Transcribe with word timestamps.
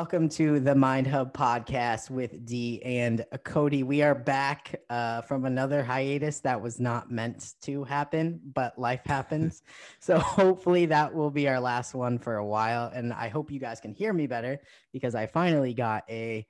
welcome 0.00 0.30
to 0.30 0.58
the 0.60 0.74
Mind 0.74 1.06
Hub 1.06 1.34
podcast 1.34 2.08
with 2.08 2.46
Dee 2.46 2.80
and 2.82 3.22
Cody. 3.44 3.82
We 3.82 4.00
are 4.00 4.14
back 4.14 4.80
uh, 4.88 5.20
from 5.20 5.44
another 5.44 5.84
hiatus 5.84 6.40
that 6.40 6.62
was 6.62 6.80
not 6.80 7.10
meant 7.10 7.52
to 7.64 7.84
happen, 7.84 8.40
but 8.54 8.78
life 8.78 9.02
happens. 9.04 9.62
so 10.00 10.18
hopefully 10.18 10.86
that 10.86 11.14
will 11.14 11.30
be 11.30 11.48
our 11.48 11.60
last 11.60 11.94
one 11.94 12.18
for 12.18 12.36
a 12.36 12.46
while. 12.46 12.90
And 12.94 13.12
I 13.12 13.28
hope 13.28 13.50
you 13.50 13.60
guys 13.60 13.78
can 13.78 13.92
hear 13.92 14.14
me 14.14 14.26
better 14.26 14.62
because 14.90 15.14
I 15.14 15.26
finally 15.26 15.74
got 15.74 16.04
a 16.08 16.46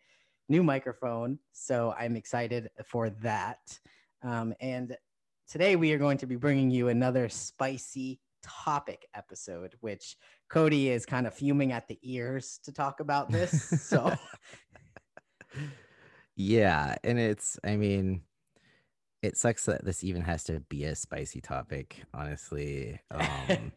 new 0.49 0.63
microphone. 0.63 1.41
So 1.51 1.93
I'm 1.99 2.15
excited 2.15 2.71
for 2.85 3.11
that. 3.25 3.81
Um, 4.23 4.55
and 4.61 4.97
today 5.51 5.75
we 5.75 5.93
are 5.93 5.99
going 5.99 6.19
to 6.19 6.27
be 6.27 6.37
bringing 6.37 6.71
you 6.71 6.87
another 6.87 7.29
spicy 7.29 8.21
topic 8.45 9.09
episode, 9.13 9.75
which 9.81 10.17
Cody 10.51 10.91
is 10.91 11.07
kind 11.07 11.27
of 11.27 11.35
fuming 11.35 11.71
at 11.73 11.87
the 11.87 11.99
ears 12.03 12.59
to 12.65 12.73
talk 12.73 13.01
about 13.01 13.31
this. 13.31 13.69
So, 13.81 14.13
yeah. 16.37 16.97
And 17.05 17.19
it's, 17.19 17.59
I 17.65 17.77
mean, 17.77 18.23
it 19.23 19.37
sucks 19.37 19.65
that 19.67 19.85
this 19.85 20.03
even 20.03 20.23
has 20.23 20.43
to 20.45 20.61
be 20.61 20.85
a 20.85 20.97
spicy 20.97 21.41
topic, 21.41 22.03
honestly. 22.13 23.01
Um, 23.13 23.73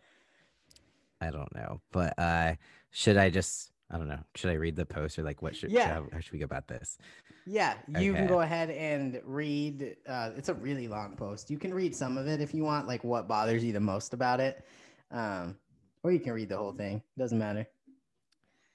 I 1.22 1.30
don't 1.30 1.54
know. 1.54 1.80
But 1.91 2.17
uh, 2.17 2.55
should 2.90 3.17
I 3.17 3.30
just, 3.30 3.72
I 3.92 3.98
don't 3.98 4.08
know, 4.08 4.23
should 4.34 4.50
I 4.50 4.55
read 4.55 4.76
the 4.76 4.86
post 4.86 5.20
or 5.20 5.23
like 5.23 5.44
what 5.44 5.55
should, 5.55 5.72
yeah. 5.72 5.94
how, 5.94 6.08
how 6.12 6.20
should 6.20 6.34
we 6.34 6.40
go 6.40 6.45
about 6.45 6.67
this? 6.67 6.98
Yeah, 7.45 7.76
you 8.00 8.12
okay. 8.12 8.20
can 8.20 8.28
go 8.28 8.42
ahead 8.42 8.72
and 8.72 9.22
read. 9.26 9.95
Uh, 10.08 10.31
it's 10.36 10.50
a 10.50 10.55
really 10.55 10.88
long 10.88 11.16
post. 11.17 11.52
You 11.52 11.59
can 11.59 11.72
read 11.72 11.95
some 11.95 12.17
of 12.17 12.28
it 12.28 12.42
if 12.42 12.52
you 12.52 12.64
want, 12.64 12.88
like 12.88 13.03
what 13.03 13.28
bothers 13.28 13.64
you 13.64 13.73
the 13.73 13.80
most 13.80 14.16
about 14.16 14.40
it. 14.40 14.66
Um, 15.12 15.58
or 16.04 16.12
you 16.12 16.20
can 16.20 16.34
read 16.34 16.50
the 16.50 16.58
whole 16.58 16.73
thing. 16.73 17.02
Doesn't 17.18 17.40
matter. 17.40 17.68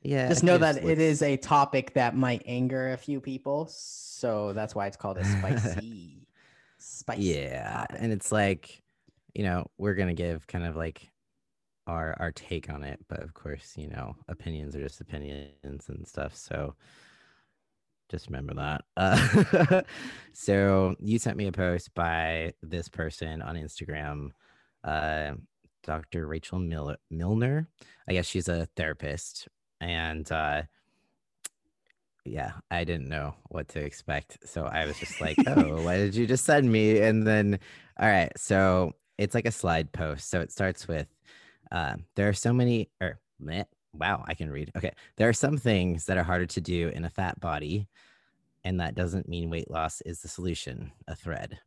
Yeah. 0.02 0.28
Just 0.28 0.44
know 0.44 0.58
that 0.58 0.82
it 0.82 0.98
is 0.98 1.22
a 1.22 1.36
topic 1.36 1.94
that 1.94 2.16
might 2.16 2.42
anger 2.46 2.92
a 2.92 2.96
few 2.96 3.20
people, 3.20 3.66
so 3.70 4.52
that's 4.52 4.74
why 4.74 4.86
it's 4.86 4.96
called 4.96 5.18
a 5.18 5.24
spicy, 5.24 6.26
spicy. 6.78 7.22
Yeah, 7.22 7.80
topic. 7.80 7.96
and 8.00 8.12
it's 8.12 8.32
like, 8.32 8.82
you 9.34 9.42
know, 9.42 9.66
we're 9.76 9.94
gonna 9.94 10.14
give 10.14 10.46
kind 10.46 10.64
of 10.64 10.76
like 10.76 11.10
our 11.86 12.16
our 12.20 12.30
take 12.32 12.70
on 12.70 12.84
it, 12.84 13.00
but 13.08 13.20
of 13.20 13.34
course, 13.34 13.74
you 13.76 13.88
know, 13.88 14.14
opinions 14.28 14.76
are 14.76 14.82
just 14.82 15.00
opinions 15.00 15.88
and 15.88 16.06
stuff. 16.06 16.34
So 16.36 16.74
just 18.08 18.28
remember 18.28 18.54
that. 18.54 18.84
Uh, 18.96 19.82
so 20.32 20.94
you 21.00 21.18
sent 21.18 21.36
me 21.36 21.46
a 21.46 21.52
post 21.52 21.92
by 21.94 22.54
this 22.62 22.88
person 22.88 23.42
on 23.42 23.56
Instagram. 23.56 24.30
Uh, 24.84 25.32
Dr. 25.88 26.26
Rachel 26.26 26.58
Mil- 26.58 26.98
Milner. 27.10 27.66
I 28.06 28.12
guess 28.12 28.26
she's 28.26 28.46
a 28.48 28.68
therapist. 28.76 29.48
And 29.80 30.30
uh, 30.30 30.64
yeah, 32.26 32.52
I 32.70 32.84
didn't 32.84 33.08
know 33.08 33.34
what 33.48 33.68
to 33.68 33.80
expect. 33.80 34.46
So 34.46 34.66
I 34.66 34.84
was 34.84 34.98
just 34.98 35.18
like, 35.18 35.38
oh, 35.46 35.82
why 35.82 35.96
did 35.96 36.14
you 36.14 36.26
just 36.26 36.44
send 36.44 36.70
me? 36.70 37.00
And 37.00 37.26
then, 37.26 37.58
all 37.98 38.06
right. 38.06 38.30
So 38.36 38.92
it's 39.16 39.34
like 39.34 39.46
a 39.46 39.50
slide 39.50 39.90
post. 39.90 40.28
So 40.28 40.42
it 40.42 40.52
starts 40.52 40.86
with 40.86 41.06
uh, 41.72 41.94
there 42.16 42.28
are 42.28 42.34
so 42.34 42.52
many, 42.52 42.90
or 43.00 43.18
meh, 43.40 43.64
wow, 43.94 44.22
I 44.28 44.34
can 44.34 44.50
read. 44.50 44.70
Okay. 44.76 44.92
There 45.16 45.30
are 45.30 45.32
some 45.32 45.56
things 45.56 46.04
that 46.04 46.18
are 46.18 46.22
harder 46.22 46.46
to 46.46 46.60
do 46.60 46.88
in 46.88 47.06
a 47.06 47.10
fat 47.10 47.40
body. 47.40 47.88
And 48.62 48.78
that 48.80 48.94
doesn't 48.94 49.26
mean 49.26 49.48
weight 49.48 49.70
loss 49.70 50.02
is 50.02 50.20
the 50.20 50.28
solution, 50.28 50.92
a 51.06 51.16
thread 51.16 51.58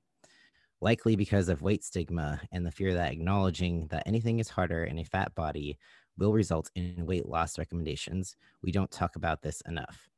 likely 0.81 1.15
because 1.15 1.47
of 1.47 1.61
weight 1.61 1.83
stigma 1.83 2.41
and 2.51 2.65
the 2.65 2.71
fear 2.71 2.93
that 2.95 3.11
acknowledging 3.11 3.87
that 3.87 4.03
anything 4.07 4.39
is 4.39 4.49
harder 4.49 4.83
in 4.83 4.97
a 4.99 5.05
fat 5.05 5.33
body 5.35 5.77
will 6.17 6.33
result 6.33 6.69
in 6.75 7.05
weight 7.05 7.27
loss 7.27 7.57
recommendations. 7.57 8.35
We 8.63 8.71
don't 8.71 8.91
talk 8.91 9.15
about 9.15 9.41
this 9.41 9.61
enough. 9.67 10.09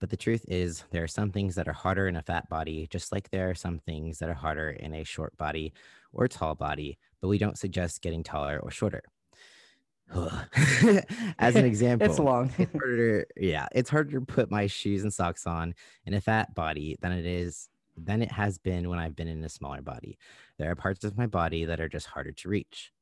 But 0.00 0.10
the 0.10 0.16
truth 0.16 0.44
is, 0.48 0.84
there 0.90 1.04
are 1.04 1.08
some 1.08 1.30
things 1.30 1.54
that 1.54 1.68
are 1.68 1.72
harder 1.72 2.08
in 2.08 2.16
a 2.16 2.22
fat 2.22 2.48
body, 2.48 2.88
just 2.90 3.12
like 3.12 3.30
there 3.30 3.50
are 3.50 3.54
some 3.54 3.78
things 3.78 4.18
that 4.18 4.28
are 4.28 4.34
harder 4.34 4.70
in 4.70 4.94
a 4.94 5.04
short 5.04 5.36
body 5.36 5.72
or 6.12 6.26
tall 6.26 6.54
body, 6.54 6.98
but 7.20 7.28
we 7.28 7.38
don't 7.38 7.58
suggest 7.58 8.02
getting 8.02 8.24
taller 8.24 8.58
or 8.58 8.70
shorter. 8.70 9.02
As 11.38 11.54
an 11.54 11.64
example, 11.64 12.08
it's 12.08 12.18
long. 12.18 12.52
it's 12.58 12.72
harder, 12.72 13.26
yeah, 13.36 13.66
it's 13.72 13.90
harder 13.90 14.18
to 14.18 14.26
put 14.26 14.50
my 14.50 14.66
shoes 14.66 15.02
and 15.02 15.14
socks 15.14 15.46
on 15.46 15.74
in 16.04 16.14
a 16.14 16.20
fat 16.20 16.52
body 16.54 16.96
than 17.00 17.12
it 17.12 17.24
is 17.24 17.68
than 17.96 18.22
it 18.22 18.32
has 18.32 18.58
been 18.58 18.88
when 18.88 18.98
I've 18.98 19.16
been 19.16 19.28
in 19.28 19.44
a 19.44 19.48
smaller 19.48 19.82
body. 19.82 20.18
There 20.58 20.70
are 20.70 20.76
parts 20.76 21.04
of 21.04 21.16
my 21.16 21.26
body 21.26 21.64
that 21.64 21.80
are 21.80 21.88
just 21.88 22.06
harder 22.06 22.32
to 22.32 22.48
reach. 22.48 22.92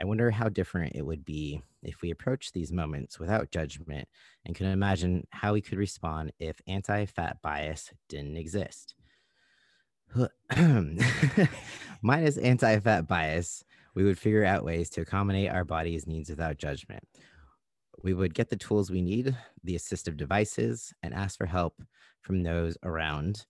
I 0.00 0.04
wonder 0.04 0.30
how 0.30 0.48
different 0.48 0.94
it 0.94 1.04
would 1.04 1.24
be 1.24 1.60
if 1.82 2.02
we 2.02 2.10
approached 2.10 2.54
these 2.54 2.72
moments 2.72 3.18
without 3.18 3.50
judgment 3.50 4.08
and 4.44 4.54
could 4.54 4.66
imagine 4.66 5.26
how 5.30 5.54
we 5.54 5.60
could 5.60 5.78
respond 5.78 6.32
if 6.38 6.60
anti 6.66 7.06
fat 7.06 7.38
bias 7.42 7.90
didn't 8.08 8.36
exist. 8.36 8.94
Minus 12.02 12.36
anti 12.38 12.78
fat 12.78 13.08
bias, 13.08 13.64
we 13.94 14.04
would 14.04 14.18
figure 14.18 14.44
out 14.44 14.64
ways 14.64 14.88
to 14.90 15.00
accommodate 15.00 15.50
our 15.50 15.64
body's 15.64 16.06
needs 16.06 16.30
without 16.30 16.58
judgment. 16.58 17.02
We 18.02 18.14
would 18.14 18.34
get 18.34 18.48
the 18.48 18.56
tools 18.56 18.90
we 18.90 19.02
need, 19.02 19.36
the 19.64 19.74
assistive 19.74 20.16
devices, 20.16 20.94
and 21.02 21.12
ask 21.12 21.36
for 21.36 21.46
help 21.46 21.82
from 22.20 22.44
those 22.44 22.78
around 22.84 23.44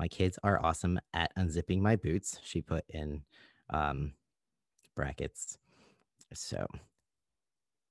my 0.00 0.08
kids 0.08 0.38
are 0.42 0.64
awesome 0.64 0.98
at 1.12 1.30
unzipping 1.36 1.78
my 1.78 1.94
boots. 1.94 2.40
She 2.42 2.62
put 2.62 2.84
in 2.88 3.20
um, 3.68 4.14
brackets. 4.96 5.58
So, 6.32 6.66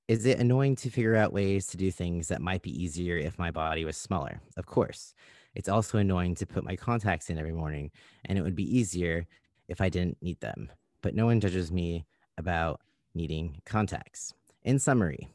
is 0.08 0.26
it 0.26 0.40
annoying 0.40 0.74
to 0.76 0.90
figure 0.90 1.14
out 1.14 1.32
ways 1.32 1.68
to 1.68 1.76
do 1.76 1.92
things 1.92 2.26
that 2.26 2.42
might 2.42 2.62
be 2.62 2.82
easier 2.82 3.16
if 3.16 3.38
my 3.38 3.52
body 3.52 3.84
was 3.84 3.96
smaller? 3.96 4.40
Of 4.56 4.66
course. 4.66 5.14
It's 5.54 5.68
also 5.68 5.98
annoying 5.98 6.34
to 6.36 6.46
put 6.46 6.64
my 6.64 6.74
contacts 6.74 7.30
in 7.30 7.38
every 7.38 7.52
morning, 7.52 7.92
and 8.24 8.36
it 8.36 8.42
would 8.42 8.56
be 8.56 8.76
easier 8.76 9.24
if 9.68 9.80
I 9.80 9.88
didn't 9.88 10.20
need 10.20 10.40
them. 10.40 10.68
But 11.02 11.14
no 11.14 11.26
one 11.26 11.38
judges 11.38 11.70
me 11.70 12.06
about 12.38 12.80
needing 13.14 13.62
contacts. 13.64 14.34
In 14.64 14.80
summary, 14.80 15.28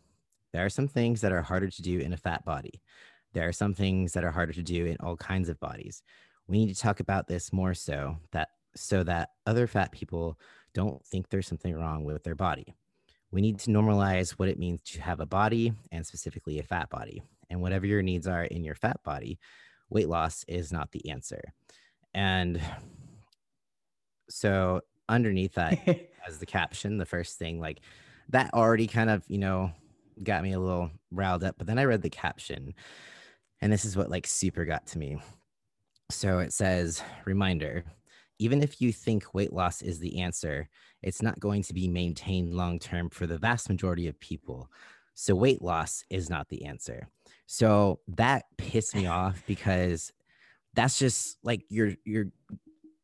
there 0.51 0.65
are 0.65 0.69
some 0.69 0.89
things 0.89 1.21
that 1.21 1.31
are 1.31 1.41
harder 1.41 1.69
to 1.69 1.81
do 1.81 1.99
in 1.99 2.11
a 2.11 2.17
fat 2.17 2.43
body. 2.43 2.81
There 3.31 3.47
are 3.47 3.53
some 3.53 3.73
things 3.73 4.11
that 4.11 4.25
are 4.25 4.31
harder 4.31 4.53
to 4.53 4.63
do 4.63 4.85
in 4.85 4.97
all 4.99 5.15
kinds 5.15 5.47
of 5.47 5.59
bodies 5.61 6.03
we 6.47 6.57
need 6.57 6.73
to 6.73 6.79
talk 6.79 6.99
about 6.99 7.27
this 7.27 7.51
more 7.51 7.73
so 7.73 8.17
that 8.31 8.49
so 8.75 9.03
that 9.03 9.29
other 9.45 9.67
fat 9.67 9.91
people 9.91 10.37
don't 10.73 11.03
think 11.05 11.29
there's 11.29 11.47
something 11.47 11.73
wrong 11.73 12.03
with 12.03 12.23
their 12.23 12.35
body. 12.35 12.75
We 13.31 13.41
need 13.41 13.59
to 13.59 13.71
normalize 13.71 14.31
what 14.31 14.49
it 14.49 14.59
means 14.59 14.81
to 14.83 15.01
have 15.01 15.19
a 15.19 15.25
body 15.25 15.73
and 15.91 16.05
specifically 16.05 16.59
a 16.59 16.63
fat 16.63 16.89
body. 16.89 17.23
And 17.49 17.61
whatever 17.61 17.85
your 17.85 18.01
needs 18.01 18.27
are 18.27 18.43
in 18.43 18.63
your 18.63 18.75
fat 18.75 19.01
body, 19.03 19.39
weight 19.89 20.09
loss 20.09 20.43
is 20.47 20.71
not 20.71 20.91
the 20.91 21.09
answer. 21.09 21.41
And 22.13 22.61
so 24.29 24.81
underneath 25.07 25.53
that 25.53 25.77
as 26.27 26.39
the 26.39 26.45
caption, 26.45 26.97
the 26.97 27.05
first 27.05 27.37
thing 27.37 27.59
like 27.59 27.79
that 28.29 28.53
already 28.53 28.87
kind 28.87 29.09
of, 29.09 29.23
you 29.27 29.37
know, 29.37 29.71
got 30.21 30.43
me 30.43 30.53
a 30.53 30.59
little 30.59 30.91
riled 31.11 31.43
up, 31.43 31.55
but 31.57 31.67
then 31.67 31.79
I 31.79 31.85
read 31.85 32.01
the 32.01 32.09
caption 32.09 32.73
and 33.61 33.71
this 33.71 33.85
is 33.85 33.95
what 33.95 34.09
like 34.09 34.27
super 34.27 34.65
got 34.65 34.85
to 34.87 34.99
me. 34.99 35.17
So 36.09 36.39
it 36.39 36.53
says, 36.53 37.01
reminder 37.25 37.83
even 38.39 38.61
if 38.61 38.81
you 38.81 38.91
think 38.91 39.33
weight 39.33 39.53
loss 39.53 39.81
is 39.81 39.99
the 39.99 40.19
answer, 40.21 40.67
it's 41.01 41.21
not 41.21 41.39
going 41.39 41.63
to 41.63 41.73
be 41.73 41.87
maintained 41.87 42.53
long 42.53 42.79
term 42.79 43.09
for 43.09 43.27
the 43.27 43.37
vast 43.37 43.69
majority 43.69 44.07
of 44.07 44.19
people. 44.19 44.69
So 45.13 45.35
weight 45.35 45.61
loss 45.61 46.03
is 46.09 46.29
not 46.29 46.49
the 46.49 46.65
answer. 46.65 47.07
So 47.45 47.99
that 48.09 48.45
pissed 48.57 48.95
me 48.95 49.07
off 49.07 49.41
because 49.47 50.11
that's 50.73 50.99
just 50.99 51.37
like 51.43 51.63
you're 51.69 51.93
you're 52.03 52.27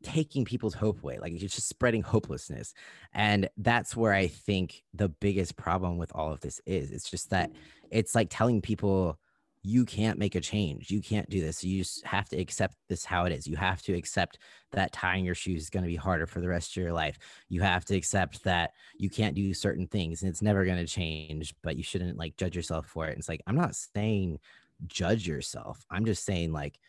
taking 0.03 0.43
people's 0.43 0.73
hope 0.73 1.01
away. 1.03 1.19
Like 1.19 1.31
you're 1.31 1.47
just 1.47 1.69
spreading 1.69 2.01
hopelessness. 2.01 2.73
And 3.13 3.49
that's 3.57 3.95
where 3.95 4.13
I 4.13 4.27
think 4.27 4.83
the 4.93 5.09
biggest 5.09 5.55
problem 5.55 5.97
with 5.97 6.11
all 6.13 6.33
of 6.33 6.41
this 6.41 6.59
is. 6.65 6.91
It's 6.91 7.09
just 7.09 7.29
that 7.29 7.51
mm. 7.51 7.55
it's 7.91 8.15
like 8.15 8.27
telling 8.29 8.61
people 8.61 9.17
you 9.63 9.85
can't 9.85 10.17
make 10.17 10.35
a 10.35 10.41
change. 10.41 10.89
You 10.89 11.01
can't 11.01 11.29
do 11.29 11.39
this. 11.39 11.63
You 11.63 11.79
just 11.79 12.03
have 12.05 12.27
to 12.29 12.37
accept 12.37 12.75
this 12.89 13.05
how 13.05 13.25
it 13.25 13.31
is. 13.31 13.45
You 13.45 13.55
have 13.57 13.81
to 13.83 13.93
accept 13.93 14.39
that 14.71 14.91
tying 14.91 15.23
your 15.23 15.35
shoes 15.35 15.63
is 15.63 15.69
going 15.69 15.83
to 15.83 15.89
be 15.89 15.95
harder 15.95 16.25
for 16.25 16.41
the 16.41 16.47
rest 16.47 16.75
of 16.75 16.81
your 16.81 16.93
life. 16.93 17.19
You 17.47 17.61
have 17.61 17.85
to 17.85 17.95
accept 17.95 18.43
that 18.43 18.71
you 18.97 19.09
can't 19.09 19.35
do 19.35 19.53
certain 19.53 19.85
things 19.87 20.21
and 20.21 20.29
it's 20.29 20.41
never 20.41 20.65
going 20.65 20.77
to 20.77 20.87
change, 20.87 21.53
but 21.61 21.77
you 21.77 21.83
shouldn't 21.83 22.17
like 22.17 22.37
judge 22.37 22.55
yourself 22.55 22.87
for 22.87 23.07
it. 23.07 23.17
It's 23.17 23.29
like, 23.29 23.41
I'm 23.45 23.55
not 23.55 23.75
saying 23.75 24.39
judge 24.87 25.27
yourself. 25.27 25.85
I'm 25.91 26.05
just 26.05 26.25
saying, 26.25 26.51
like, 26.51 26.79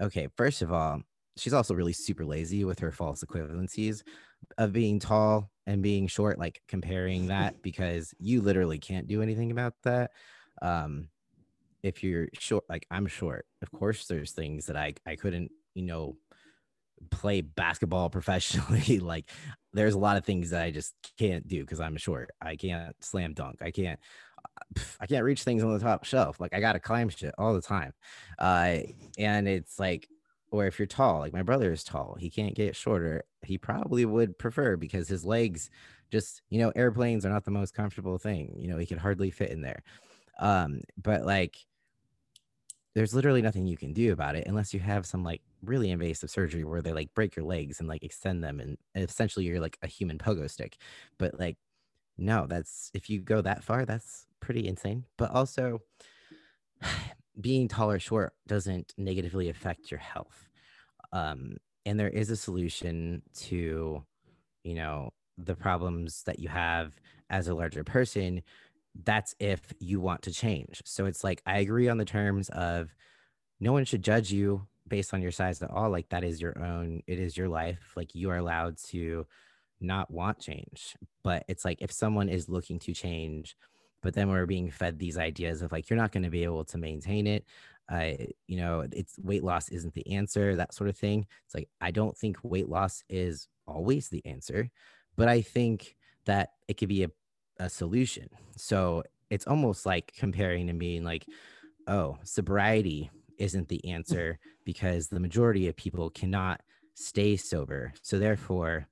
okay, 0.00 0.28
first 0.36 0.62
of 0.62 0.72
all, 0.72 1.02
she's 1.36 1.52
also 1.52 1.74
really 1.74 1.92
super 1.92 2.24
lazy 2.24 2.64
with 2.64 2.78
her 2.78 2.92
false 2.92 3.22
equivalencies 3.22 4.02
of 4.58 4.72
being 4.72 4.98
tall 4.98 5.50
and 5.66 5.82
being 5.82 6.06
short, 6.06 6.38
like 6.38 6.62
comparing 6.68 7.28
that 7.28 7.62
because 7.62 8.14
you 8.18 8.40
literally 8.40 8.78
can't 8.78 9.06
do 9.06 9.22
anything 9.22 9.50
about 9.50 9.74
that. 9.84 10.12
Um, 10.60 11.08
if 11.82 12.02
you're 12.02 12.28
short, 12.34 12.64
like 12.68 12.86
I'm 12.90 13.06
short, 13.06 13.46
of 13.62 13.70
course, 13.72 14.06
there's 14.06 14.32
things 14.32 14.66
that 14.66 14.76
I, 14.76 14.94
I 15.06 15.16
couldn't, 15.16 15.50
you 15.74 15.82
know, 15.82 16.16
play 17.10 17.40
basketball 17.40 18.10
professionally. 18.10 18.98
like 19.00 19.28
there's 19.72 19.94
a 19.94 19.98
lot 19.98 20.16
of 20.16 20.24
things 20.24 20.50
that 20.50 20.62
I 20.62 20.70
just 20.70 20.94
can't 21.18 21.46
do 21.46 21.60
because 21.60 21.80
I'm 21.80 21.96
short. 21.96 22.30
I 22.40 22.56
can't 22.56 22.94
slam 23.00 23.34
dunk. 23.34 23.62
I 23.62 23.70
can't 23.70 23.98
I 25.00 25.06
can't 25.06 25.24
reach 25.24 25.42
things 25.42 25.62
on 25.62 25.72
the 25.72 25.78
top 25.78 26.04
shelf. 26.04 26.40
Like 26.40 26.54
I 26.54 26.60
gotta 26.60 26.80
climb 26.80 27.08
shit 27.08 27.34
all 27.38 27.54
the 27.54 27.62
time. 27.62 27.92
Uh, 28.38 28.78
and 29.18 29.48
it's 29.48 29.78
like, 29.78 30.08
or 30.50 30.66
if 30.66 30.78
you're 30.78 30.86
tall, 30.86 31.20
like 31.20 31.32
my 31.32 31.42
brother 31.42 31.72
is 31.72 31.84
tall, 31.84 32.16
he 32.18 32.30
can't 32.30 32.54
get 32.54 32.76
shorter. 32.76 33.24
He 33.42 33.56
probably 33.58 34.04
would 34.04 34.38
prefer 34.38 34.76
because 34.76 35.08
his 35.08 35.24
legs 35.24 35.70
just, 36.10 36.42
you 36.50 36.58
know, 36.58 36.72
airplanes 36.76 37.24
are 37.24 37.30
not 37.30 37.44
the 37.44 37.50
most 37.50 37.74
comfortable 37.74 38.18
thing. 38.18 38.54
You 38.58 38.68
know, 38.68 38.76
he 38.76 38.86
could 38.86 38.98
hardly 38.98 39.30
fit 39.30 39.50
in 39.50 39.62
there. 39.62 39.82
Um, 40.38 40.80
but 41.00 41.24
like 41.24 41.56
there's 42.94 43.14
literally 43.14 43.42
nothing 43.42 43.66
you 43.66 43.76
can 43.76 43.92
do 43.92 44.12
about 44.12 44.36
it 44.36 44.46
unless 44.46 44.74
you 44.74 44.80
have 44.80 45.06
some 45.06 45.24
like 45.24 45.40
really 45.62 45.90
invasive 45.90 46.30
surgery 46.30 46.64
where 46.64 46.82
they 46.82 46.92
like 46.92 47.12
break 47.14 47.34
your 47.36 47.44
legs 47.46 47.80
and 47.80 47.88
like 47.88 48.02
extend 48.02 48.44
them 48.44 48.60
and 48.60 48.76
essentially 48.94 49.46
you're 49.46 49.60
like 49.60 49.78
a 49.82 49.86
human 49.86 50.18
pogo 50.18 50.48
stick. 50.50 50.76
But 51.18 51.38
like 51.38 51.56
no, 52.18 52.46
that's 52.46 52.90
if 52.94 53.10
you 53.10 53.20
go 53.20 53.40
that 53.42 53.64
far, 53.64 53.84
that's 53.86 54.26
pretty 54.40 54.66
insane. 54.68 55.04
But 55.18 55.30
also, 55.32 55.80
being 57.40 57.68
tall 57.68 57.90
or 57.90 57.98
short 57.98 58.34
doesn't 58.46 58.92
negatively 58.98 59.48
affect 59.48 59.90
your 59.90 60.00
health. 60.00 60.48
Um, 61.12 61.56
and 61.86 61.98
there 61.98 62.08
is 62.08 62.30
a 62.30 62.36
solution 62.36 63.22
to, 63.36 64.04
you 64.64 64.74
know, 64.74 65.10
the 65.38 65.56
problems 65.56 66.24
that 66.24 66.38
you 66.38 66.48
have 66.48 67.00
as 67.30 67.48
a 67.48 67.54
larger 67.54 67.84
person. 67.84 68.42
That's 69.04 69.34
if 69.38 69.60
you 69.78 70.00
want 70.00 70.22
to 70.22 70.32
change. 70.32 70.82
So 70.84 71.06
it's 71.06 71.24
like, 71.24 71.42
I 71.46 71.58
agree 71.58 71.88
on 71.88 71.98
the 71.98 72.04
terms 72.04 72.48
of 72.50 72.94
no 73.60 73.72
one 73.72 73.84
should 73.84 74.02
judge 74.02 74.32
you 74.32 74.66
based 74.88 75.14
on 75.14 75.22
your 75.22 75.30
size 75.30 75.62
at 75.62 75.70
all. 75.70 75.90
Like, 75.90 76.08
that 76.10 76.24
is 76.24 76.40
your 76.40 76.58
own, 76.62 77.02
it 77.06 77.18
is 77.18 77.36
your 77.36 77.48
life. 77.48 77.92
Like, 77.96 78.14
you 78.14 78.30
are 78.30 78.36
allowed 78.36 78.76
to 78.88 79.26
not 79.80 80.10
want 80.10 80.40
change. 80.40 80.96
But 81.24 81.44
it's 81.48 81.64
like, 81.64 81.80
if 81.80 81.92
someone 81.92 82.28
is 82.28 82.48
looking 82.48 82.78
to 82.80 82.92
change, 82.92 83.56
but 84.02 84.14
then 84.14 84.28
we're 84.28 84.46
being 84.46 84.70
fed 84.70 84.98
these 84.98 85.16
ideas 85.16 85.62
of 85.62 85.72
like 85.72 85.88
you're 85.88 85.98
not 85.98 86.12
going 86.12 86.24
to 86.24 86.30
be 86.30 86.44
able 86.44 86.64
to 86.64 86.78
maintain 86.78 87.26
it 87.26 87.44
uh, 87.90 88.10
you 88.46 88.56
know 88.56 88.86
it's 88.92 89.18
weight 89.18 89.44
loss 89.44 89.68
isn't 89.68 89.94
the 89.94 90.14
answer 90.14 90.56
that 90.56 90.74
sort 90.74 90.90
of 90.90 90.96
thing 90.96 91.26
it's 91.46 91.54
like 91.54 91.68
i 91.80 91.90
don't 91.90 92.16
think 92.16 92.36
weight 92.42 92.68
loss 92.68 93.02
is 93.08 93.48
always 93.66 94.08
the 94.08 94.24
answer 94.26 94.70
but 95.16 95.28
i 95.28 95.40
think 95.40 95.96
that 96.26 96.50
it 96.68 96.76
could 96.76 96.88
be 96.88 97.04
a, 97.04 97.10
a 97.62 97.70
solution. 97.70 98.28
So 98.56 99.04
it's 99.30 99.46
almost 99.46 99.86
like 99.86 100.12
comparing 100.16 100.68
and 100.68 100.78
being 100.78 101.04
like 101.04 101.24
oh 101.86 102.18
sobriety 102.22 103.10
isn't 103.38 103.68
the 103.68 103.84
answer 103.90 104.38
because 104.64 105.08
the 105.08 105.20
majority 105.20 105.68
of 105.68 105.76
people 105.76 106.10
cannot 106.10 106.60
stay 106.94 107.36
sober. 107.36 107.92
So 108.02 108.18
therefore 108.18 108.88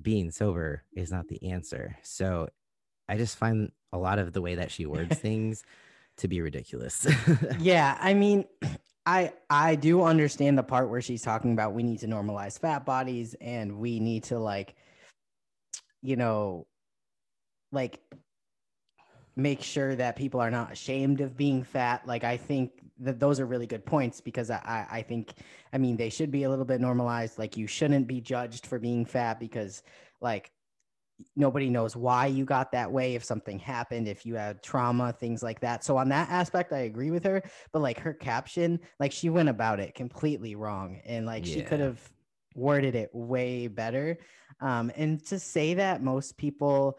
being 0.00 0.30
sober 0.30 0.84
is 0.94 1.10
not 1.10 1.28
the 1.28 1.50
answer. 1.50 1.96
So 2.02 2.48
i 3.08 3.16
just 3.16 3.38
find 3.38 3.70
a 3.92 3.98
lot 3.98 4.18
of 4.18 4.32
the 4.32 4.42
way 4.42 4.56
that 4.56 4.70
she 4.70 4.86
words 4.86 5.16
things 5.26 5.64
to 6.18 6.28
be 6.28 6.40
ridiculous. 6.40 7.06
yeah, 7.58 7.98
I 8.00 8.14
mean, 8.14 8.44
I 9.06 9.32
I 9.50 9.74
do 9.76 10.02
understand 10.02 10.58
the 10.58 10.64
part 10.64 10.90
where 10.90 11.02
she's 11.02 11.22
talking 11.22 11.52
about 11.52 11.74
we 11.74 11.82
need 11.82 12.00
to 12.00 12.08
normalize 12.08 12.58
fat 12.58 12.84
bodies 12.84 13.34
and 13.40 13.78
we 13.78 14.00
need 14.00 14.24
to 14.24 14.38
like 14.38 14.74
you 16.02 16.16
know 16.16 16.66
like 17.72 18.00
make 19.36 19.62
sure 19.62 19.94
that 19.94 20.16
people 20.16 20.40
are 20.40 20.50
not 20.50 20.72
ashamed 20.72 21.20
of 21.20 21.36
being 21.36 21.62
fat. 21.62 22.06
Like 22.06 22.24
I 22.24 22.36
think 22.36 22.72
that 22.98 23.20
those 23.20 23.38
are 23.38 23.46
really 23.46 23.66
good 23.66 23.84
points 23.84 24.20
because 24.20 24.50
I 24.50 24.86
I 24.90 25.02
think 25.02 25.34
I 25.72 25.78
mean 25.78 25.96
they 25.96 26.08
should 26.08 26.30
be 26.30 26.44
a 26.44 26.50
little 26.50 26.64
bit 26.64 26.80
normalized. 26.80 27.38
Like 27.38 27.56
you 27.56 27.66
shouldn't 27.66 28.06
be 28.06 28.20
judged 28.20 28.66
for 28.66 28.78
being 28.78 29.04
fat 29.04 29.38
because 29.38 29.82
like 30.20 30.50
nobody 31.34 31.70
knows 31.70 31.96
why 31.96 32.26
you 32.26 32.44
got 32.44 32.72
that 32.72 32.90
way 32.90 33.14
if 33.14 33.24
something 33.24 33.58
happened 33.58 34.06
if 34.06 34.26
you 34.26 34.34
had 34.34 34.62
trauma 34.62 35.12
things 35.12 35.42
like 35.42 35.60
that 35.60 35.82
so 35.82 35.96
on 35.96 36.08
that 36.08 36.28
aspect 36.28 36.72
i 36.72 36.80
agree 36.80 37.10
with 37.10 37.24
her 37.24 37.42
but 37.72 37.80
like 37.80 37.98
her 37.98 38.12
caption 38.12 38.78
like 39.00 39.12
she 39.12 39.30
went 39.30 39.48
about 39.48 39.80
it 39.80 39.94
completely 39.94 40.54
wrong 40.54 41.00
and 41.06 41.24
like 41.24 41.46
yeah. 41.46 41.54
she 41.54 41.62
could 41.62 41.80
have 41.80 41.98
worded 42.54 42.94
it 42.94 43.08
way 43.14 43.66
better 43.66 44.18
um 44.60 44.92
and 44.96 45.24
to 45.24 45.38
say 45.38 45.74
that 45.74 46.02
most 46.02 46.36
people 46.36 46.98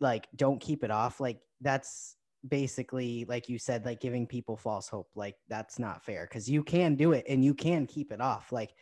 like 0.00 0.28
don't 0.36 0.60
keep 0.60 0.84
it 0.84 0.90
off 0.90 1.20
like 1.20 1.40
that's 1.60 2.16
basically 2.46 3.24
like 3.28 3.48
you 3.48 3.58
said 3.58 3.84
like 3.84 4.00
giving 4.00 4.26
people 4.26 4.56
false 4.56 4.88
hope 4.88 5.08
like 5.14 5.36
that's 5.48 5.78
not 5.78 6.04
fair 6.04 6.26
because 6.28 6.48
you 6.48 6.62
can 6.62 6.94
do 6.94 7.12
it 7.12 7.24
and 7.28 7.44
you 7.44 7.54
can 7.54 7.86
keep 7.86 8.12
it 8.12 8.20
off 8.20 8.52
like 8.52 8.74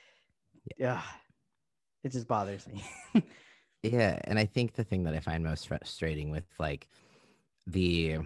yeah 0.77 1.01
it 2.03 2.13
just 2.13 2.29
bothers 2.29 2.67
me 2.67 2.85
Yeah, 3.85 4.19
and 4.25 4.39
I 4.39 4.47
think 4.47 4.73
the 4.73 4.85
thing 4.85 5.05
that 5.05 5.15
I 5.15 5.21
find 5.21 5.45
most 5.45 5.69
frustrating 5.69 6.31
with 6.31 6.47
like 6.59 6.89
the 7.67 8.19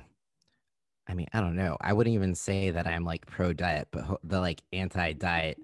I 1.08 1.14
mean, 1.14 1.26
I 1.32 1.40
don't 1.40 1.56
know. 1.56 1.76
I 1.80 1.94
wouldn't 1.94 2.14
even 2.14 2.34
say 2.34 2.70
that 2.70 2.86
I'm 2.86 3.04
like 3.04 3.26
pro 3.26 3.52
diet, 3.52 3.88
but 3.90 4.20
the 4.22 4.40
like 4.40 4.62
anti 4.72 5.14
diet 5.14 5.58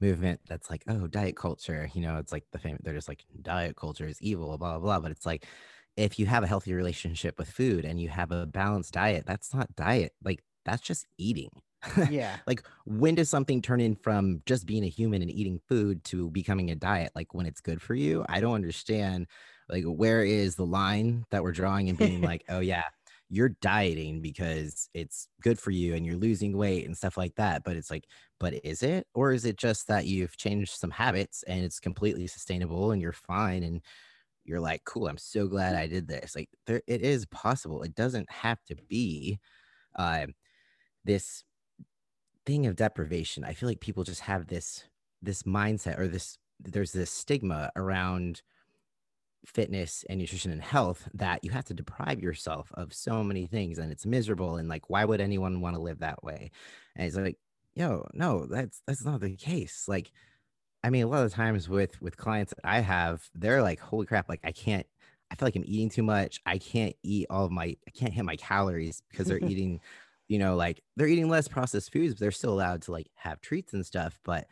movement 0.00 0.40
that's 0.46 0.68
like, 0.68 0.82
oh, 0.88 1.06
diet 1.06 1.36
culture, 1.36 1.88
you 1.94 2.02
know, 2.02 2.16
it's 2.16 2.32
like 2.32 2.44
the 2.52 2.58
famous, 2.58 2.80
they're 2.84 2.94
just 2.94 3.08
like 3.08 3.24
diet 3.40 3.76
culture 3.76 4.06
is 4.06 4.20
evil, 4.20 4.58
blah, 4.58 4.72
blah, 4.72 4.78
blah. 4.78 5.00
But 5.00 5.12
it's 5.12 5.24
like, 5.24 5.46
if 5.96 6.18
you 6.18 6.26
have 6.26 6.42
a 6.42 6.46
healthy 6.46 6.72
relationship 6.74 7.38
with 7.38 7.50
food 7.50 7.84
and 7.84 8.00
you 8.00 8.08
have 8.08 8.32
a 8.32 8.46
balanced 8.46 8.94
diet, 8.94 9.24
that's 9.26 9.54
not 9.54 9.74
diet. 9.76 10.12
Like, 10.24 10.42
that's 10.64 10.82
just 10.82 11.06
eating. 11.18 11.50
Yeah. 12.10 12.36
like 12.46 12.62
when 12.84 13.14
does 13.14 13.30
something 13.30 13.62
turn 13.62 13.80
in 13.80 13.94
from 13.96 14.42
just 14.44 14.66
being 14.66 14.84
a 14.84 14.88
human 14.88 15.22
and 15.22 15.30
eating 15.30 15.58
food 15.66 16.04
to 16.04 16.30
becoming 16.30 16.70
a 16.70 16.74
diet? 16.74 17.12
Like 17.14 17.32
when 17.32 17.46
it's 17.46 17.60
good 17.62 17.80
for 17.80 17.94
you? 17.94 18.24
I 18.28 18.40
don't 18.40 18.54
understand. 18.54 19.28
Like 19.68 19.84
where 19.84 20.22
is 20.22 20.56
the 20.56 20.66
line 20.66 21.24
that 21.30 21.42
we're 21.42 21.52
drawing 21.52 21.88
and 21.88 21.96
being 21.98 22.20
like, 22.20 22.44
oh 22.50 22.60
yeah, 22.60 22.84
you're 23.30 23.50
dieting 23.62 24.20
because 24.20 24.88
it's 24.92 25.28
good 25.40 25.58
for 25.58 25.70
you 25.70 25.94
and 25.94 26.04
you're 26.04 26.16
losing 26.16 26.56
weight 26.56 26.84
and 26.84 26.96
stuff 26.96 27.16
like 27.16 27.36
that. 27.36 27.62
But 27.64 27.76
it's 27.76 27.90
like, 27.90 28.04
but 28.40 28.54
is 28.64 28.82
it? 28.82 29.06
Or 29.14 29.32
is 29.32 29.44
it 29.44 29.56
just 29.56 29.86
that 29.86 30.04
you've 30.06 30.36
changed 30.36 30.72
some 30.72 30.90
habits 30.90 31.44
and 31.44 31.64
it's 31.64 31.78
completely 31.78 32.26
sustainable 32.26 32.90
and 32.90 33.00
you're 33.00 33.12
fine 33.12 33.62
and 33.62 33.80
you're 34.50 34.60
like, 34.60 34.84
cool, 34.84 35.08
I'm 35.08 35.18
so 35.18 35.46
glad 35.46 35.74
I 35.74 35.86
did 35.86 36.08
this. 36.08 36.34
Like 36.36 36.50
there 36.66 36.82
it 36.86 37.02
is 37.02 37.26
possible. 37.26 37.82
It 37.82 37.94
doesn't 37.94 38.30
have 38.30 38.62
to 38.64 38.76
be 38.88 39.38
uh 39.96 40.26
this 41.04 41.44
thing 42.46 42.66
of 42.66 42.76
deprivation 42.76 43.44
i 43.44 43.52
feel 43.52 43.68
like 43.68 43.80
people 43.80 44.04
just 44.04 44.22
have 44.22 44.46
this 44.46 44.84
this 45.22 45.42
mindset 45.42 45.98
or 45.98 46.08
this 46.08 46.38
there's 46.58 46.92
this 46.92 47.10
stigma 47.10 47.70
around 47.76 48.42
fitness 49.46 50.04
and 50.08 50.18
nutrition 50.18 50.52
and 50.52 50.62
health 50.62 51.08
that 51.14 51.42
you 51.42 51.50
have 51.50 51.64
to 51.64 51.74
deprive 51.74 52.20
yourself 52.20 52.70
of 52.74 52.92
so 52.92 53.24
many 53.24 53.46
things 53.46 53.78
and 53.78 53.90
it's 53.90 54.04
miserable 54.04 54.56
and 54.56 54.68
like 54.68 54.90
why 54.90 55.04
would 55.04 55.20
anyone 55.20 55.60
want 55.60 55.74
to 55.74 55.80
live 55.80 56.00
that 56.00 56.22
way 56.22 56.50
and 56.96 57.06
it's 57.06 57.16
like 57.16 57.38
yo 57.74 58.06
no 58.12 58.46
that's 58.46 58.82
that's 58.86 59.04
not 59.04 59.20
the 59.20 59.34
case 59.36 59.84
like 59.88 60.12
i 60.84 60.90
mean 60.90 61.04
a 61.04 61.06
lot 61.08 61.24
of 61.24 61.32
times 61.32 61.68
with 61.68 62.00
with 62.00 62.16
clients 62.16 62.52
that 62.54 62.68
i 62.68 62.80
have 62.80 63.28
they're 63.34 63.62
like 63.62 63.80
holy 63.80 64.06
crap 64.06 64.28
like 64.28 64.40
i 64.44 64.52
can't 64.52 64.86
i 65.30 65.34
feel 65.34 65.46
like 65.46 65.56
i'm 65.56 65.64
eating 65.66 65.88
too 65.88 66.02
much 66.02 66.40
i 66.46 66.58
can't 66.58 66.96
eat 67.02 67.26
all 67.30 67.44
of 67.44 67.52
my 67.52 67.76
i 67.86 67.90
can't 67.94 68.12
hit 68.12 68.24
my 68.24 68.36
calories 68.36 69.02
because 69.10 69.26
they're 69.26 69.38
eating 69.44 69.80
you 70.30 70.38
know, 70.38 70.54
like 70.54 70.80
they're 70.96 71.08
eating 71.08 71.28
less 71.28 71.48
processed 71.48 71.92
foods, 71.92 72.14
but 72.14 72.20
they're 72.20 72.30
still 72.30 72.52
allowed 72.52 72.82
to 72.82 72.92
like 72.92 73.10
have 73.16 73.40
treats 73.40 73.72
and 73.72 73.84
stuff. 73.84 74.20
But 74.22 74.46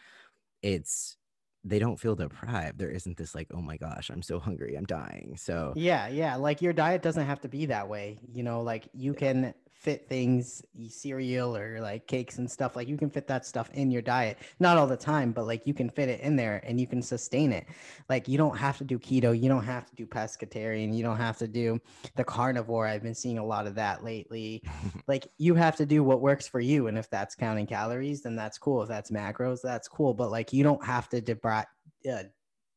it's 0.61 1.16
they 1.62 1.78
don't 1.78 2.00
feel 2.00 2.16
deprived. 2.16 2.80
There 2.80 2.90
isn't 2.90 3.16
this 3.16 3.32
like, 3.32 3.47
oh 3.52 3.62
my 3.62 3.76
gosh, 3.76 4.11
I'm 4.11 4.23
so 4.23 4.40
hungry, 4.40 4.75
I'm 4.75 4.87
dying. 4.87 5.37
So 5.38 5.73
yeah, 5.76 6.08
yeah, 6.08 6.35
like 6.35 6.62
your 6.62 6.73
diet 6.73 7.00
doesn't 7.00 7.25
have 7.25 7.40
to 7.42 7.49
be 7.49 7.66
that 7.66 7.88
way. 7.88 8.18
You 8.35 8.42
know, 8.42 8.62
like 8.62 8.88
you 8.92 9.14
can 9.14 9.54
fit 9.78 10.08
things, 10.08 10.61
cereal 10.88 11.56
or 11.56 11.80
like 11.80 12.06
cakes 12.08 12.38
and 12.38 12.50
stuff. 12.50 12.75
Like 12.75 12.88
you 12.88 12.97
can 12.97 13.08
fit 13.08 13.28
that 13.28 13.47
stuff 13.47 13.70
in 13.73 13.92
your 13.92 14.02
diet. 14.02 14.38
Not 14.58 14.76
all 14.76 14.88
the 14.88 14.97
time, 14.97 15.30
but 15.30 15.47
like 15.47 15.66
you 15.66 15.73
can 15.73 15.88
fit 15.88 16.08
it 16.08 16.20
in 16.20 16.35
there 16.35 16.61
and 16.66 16.80
you 16.80 16.87
can 16.87 17.00
sustain 17.00 17.52
it. 17.52 17.64
Like 18.08 18.26
you 18.26 18.37
don't 18.37 18.56
have 18.56 18.76
to 18.78 18.85
do 18.85 18.99
keto, 18.99 19.40
you 19.40 19.49
don't 19.49 19.62
have 19.62 19.87
to 19.87 19.94
do 19.94 20.04
pescatarian, 20.04 20.94
you 20.94 21.04
don't 21.04 21.16
have 21.16 21.38
to 21.38 21.47
do 21.47 21.80
the 22.16 22.25
carnivore. 22.25 22.87
I've 22.87 23.04
been 23.04 23.14
seeing 23.14 23.38
a 23.38 23.44
lot 23.44 23.68
of 23.68 23.76
that 23.76 24.02
lately. 24.02 24.64
like 25.06 25.28
you 25.38 25.54
have 25.54 25.76
to 25.76 25.87
do 25.87 26.02
what 26.02 26.20
works 26.20 26.49
for 26.49 26.61
you. 26.61 26.88
And 26.88 26.99
if 26.99 27.08
that's 27.08 27.37
counting 27.37 27.66
calories, 27.66 28.23
then 28.23 28.35
that's 28.35 28.58
cool. 28.58 28.82
If 28.82 28.88
that's 28.88 29.12
macros, 29.12 29.61
that's 29.62 29.87
cool. 29.87 30.12
But 30.12 30.32
like 30.32 30.52
you 30.52 30.64
don't 30.64 30.85
have 30.85 31.08
to 31.11 31.20
deprive. 31.20 31.66
Uh, 32.08 32.25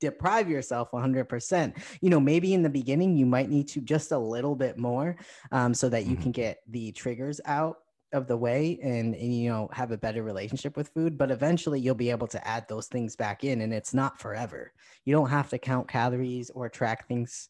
deprive 0.01 0.49
yourself 0.49 0.91
100% 0.91 1.77
you 2.01 2.09
know 2.09 2.19
maybe 2.19 2.53
in 2.53 2.63
the 2.63 2.69
beginning 2.69 3.15
you 3.15 3.25
might 3.25 3.49
need 3.49 3.67
to 3.69 3.79
just 3.79 4.11
a 4.11 4.17
little 4.17 4.55
bit 4.55 4.77
more 4.77 5.15
um, 5.53 5.73
so 5.73 5.87
that 5.87 6.05
you 6.05 6.13
mm-hmm. 6.13 6.23
can 6.23 6.31
get 6.33 6.57
the 6.67 6.91
triggers 6.91 7.39
out 7.45 7.77
of 8.13 8.27
the 8.27 8.35
way 8.35 8.77
and, 8.83 9.15
and 9.15 9.33
you 9.33 9.49
know 9.49 9.69
have 9.71 9.91
a 9.91 9.97
better 9.97 10.23
relationship 10.23 10.75
with 10.75 10.89
food 10.89 11.17
but 11.17 11.31
eventually 11.31 11.79
you'll 11.79 11.95
be 11.95 12.09
able 12.09 12.27
to 12.27 12.45
add 12.45 12.67
those 12.67 12.87
things 12.87 13.15
back 13.15 13.45
in 13.45 13.61
and 13.61 13.73
it's 13.73 13.93
not 13.93 14.19
forever. 14.19 14.73
You 15.05 15.13
don't 15.13 15.29
have 15.29 15.49
to 15.51 15.57
count 15.57 15.87
calories 15.87 16.49
or 16.49 16.67
track 16.67 17.07
things 17.07 17.47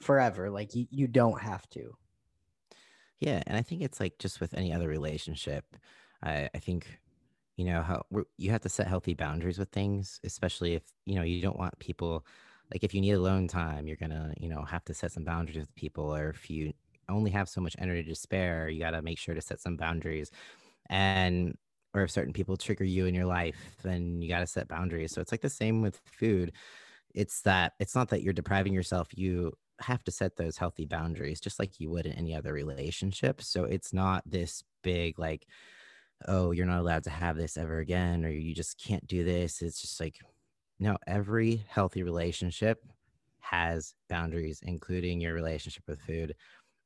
forever 0.00 0.50
like 0.50 0.74
you, 0.74 0.86
you 0.90 1.08
don't 1.08 1.40
have 1.40 1.68
to. 1.70 1.96
Yeah 3.18 3.42
and 3.46 3.56
i 3.56 3.62
think 3.62 3.80
it's 3.82 4.00
like 4.00 4.18
just 4.18 4.40
with 4.40 4.54
any 4.54 4.72
other 4.72 4.88
relationship 4.88 5.64
i, 6.22 6.48
I 6.54 6.58
think 6.58 6.98
you 7.56 7.64
know 7.64 7.82
how 7.82 8.04
you 8.36 8.50
have 8.50 8.60
to 8.60 8.68
set 8.68 8.86
healthy 8.86 9.14
boundaries 9.14 9.58
with 9.58 9.70
things 9.70 10.20
especially 10.24 10.74
if 10.74 10.82
you 11.06 11.14
know 11.14 11.22
you 11.22 11.40
don't 11.40 11.58
want 11.58 11.78
people 11.78 12.24
like 12.72 12.82
if 12.82 12.94
you 12.94 13.00
need 13.00 13.12
alone 13.12 13.46
time 13.46 13.86
you're 13.86 13.96
gonna 13.96 14.32
you 14.38 14.48
know 14.48 14.62
have 14.62 14.84
to 14.84 14.94
set 14.94 15.12
some 15.12 15.24
boundaries 15.24 15.58
with 15.58 15.74
people 15.76 16.14
or 16.14 16.30
if 16.30 16.50
you 16.50 16.72
only 17.08 17.30
have 17.30 17.48
so 17.48 17.60
much 17.60 17.76
energy 17.78 18.08
to 18.08 18.14
spare 18.14 18.68
you 18.68 18.80
got 18.80 18.92
to 18.92 19.02
make 19.02 19.18
sure 19.18 19.34
to 19.34 19.40
set 19.40 19.60
some 19.60 19.76
boundaries. 19.76 20.30
And 20.90 21.56
or 21.94 22.02
if 22.02 22.10
certain 22.10 22.32
people 22.32 22.56
trigger 22.56 22.84
you 22.84 23.06
in 23.06 23.14
your 23.14 23.26
life 23.26 23.56
then 23.82 24.20
you 24.20 24.28
got 24.28 24.40
to 24.40 24.46
set 24.46 24.68
boundaries. 24.68 25.12
So 25.12 25.20
it's 25.20 25.32
like 25.32 25.42
the 25.42 25.50
same 25.50 25.82
with 25.82 26.00
food. 26.04 26.52
It's 27.14 27.42
that 27.42 27.74
it's 27.78 27.94
not 27.94 28.08
that 28.10 28.22
you're 28.22 28.32
depriving 28.32 28.72
yourself 28.72 29.08
you 29.14 29.52
have 29.80 30.04
to 30.04 30.12
set 30.12 30.36
those 30.36 30.56
healthy 30.56 30.86
boundaries 30.86 31.40
just 31.40 31.58
like 31.58 31.80
you 31.80 31.90
would 31.90 32.06
in 32.06 32.12
any 32.12 32.34
other 32.34 32.52
relationship. 32.52 33.42
So 33.42 33.64
it's 33.64 33.92
not 33.92 34.22
this 34.26 34.62
big 34.82 35.18
like 35.18 35.46
oh 36.28 36.50
you're 36.52 36.66
not 36.66 36.80
allowed 36.80 37.04
to 37.04 37.10
have 37.10 37.36
this 37.36 37.56
ever 37.56 37.78
again 37.78 38.24
or 38.24 38.30
you 38.30 38.54
just 38.54 38.82
can't 38.82 39.06
do 39.06 39.24
this. 39.24 39.62
It's 39.62 39.80
just 39.80 40.00
like 40.00 40.18
no 40.80 40.96
every 41.06 41.64
healthy 41.68 42.02
relationship 42.02 42.84
has 43.40 43.94
boundaries 44.08 44.60
including 44.62 45.20
your 45.20 45.34
relationship 45.34 45.84
with 45.86 46.00
food. 46.00 46.34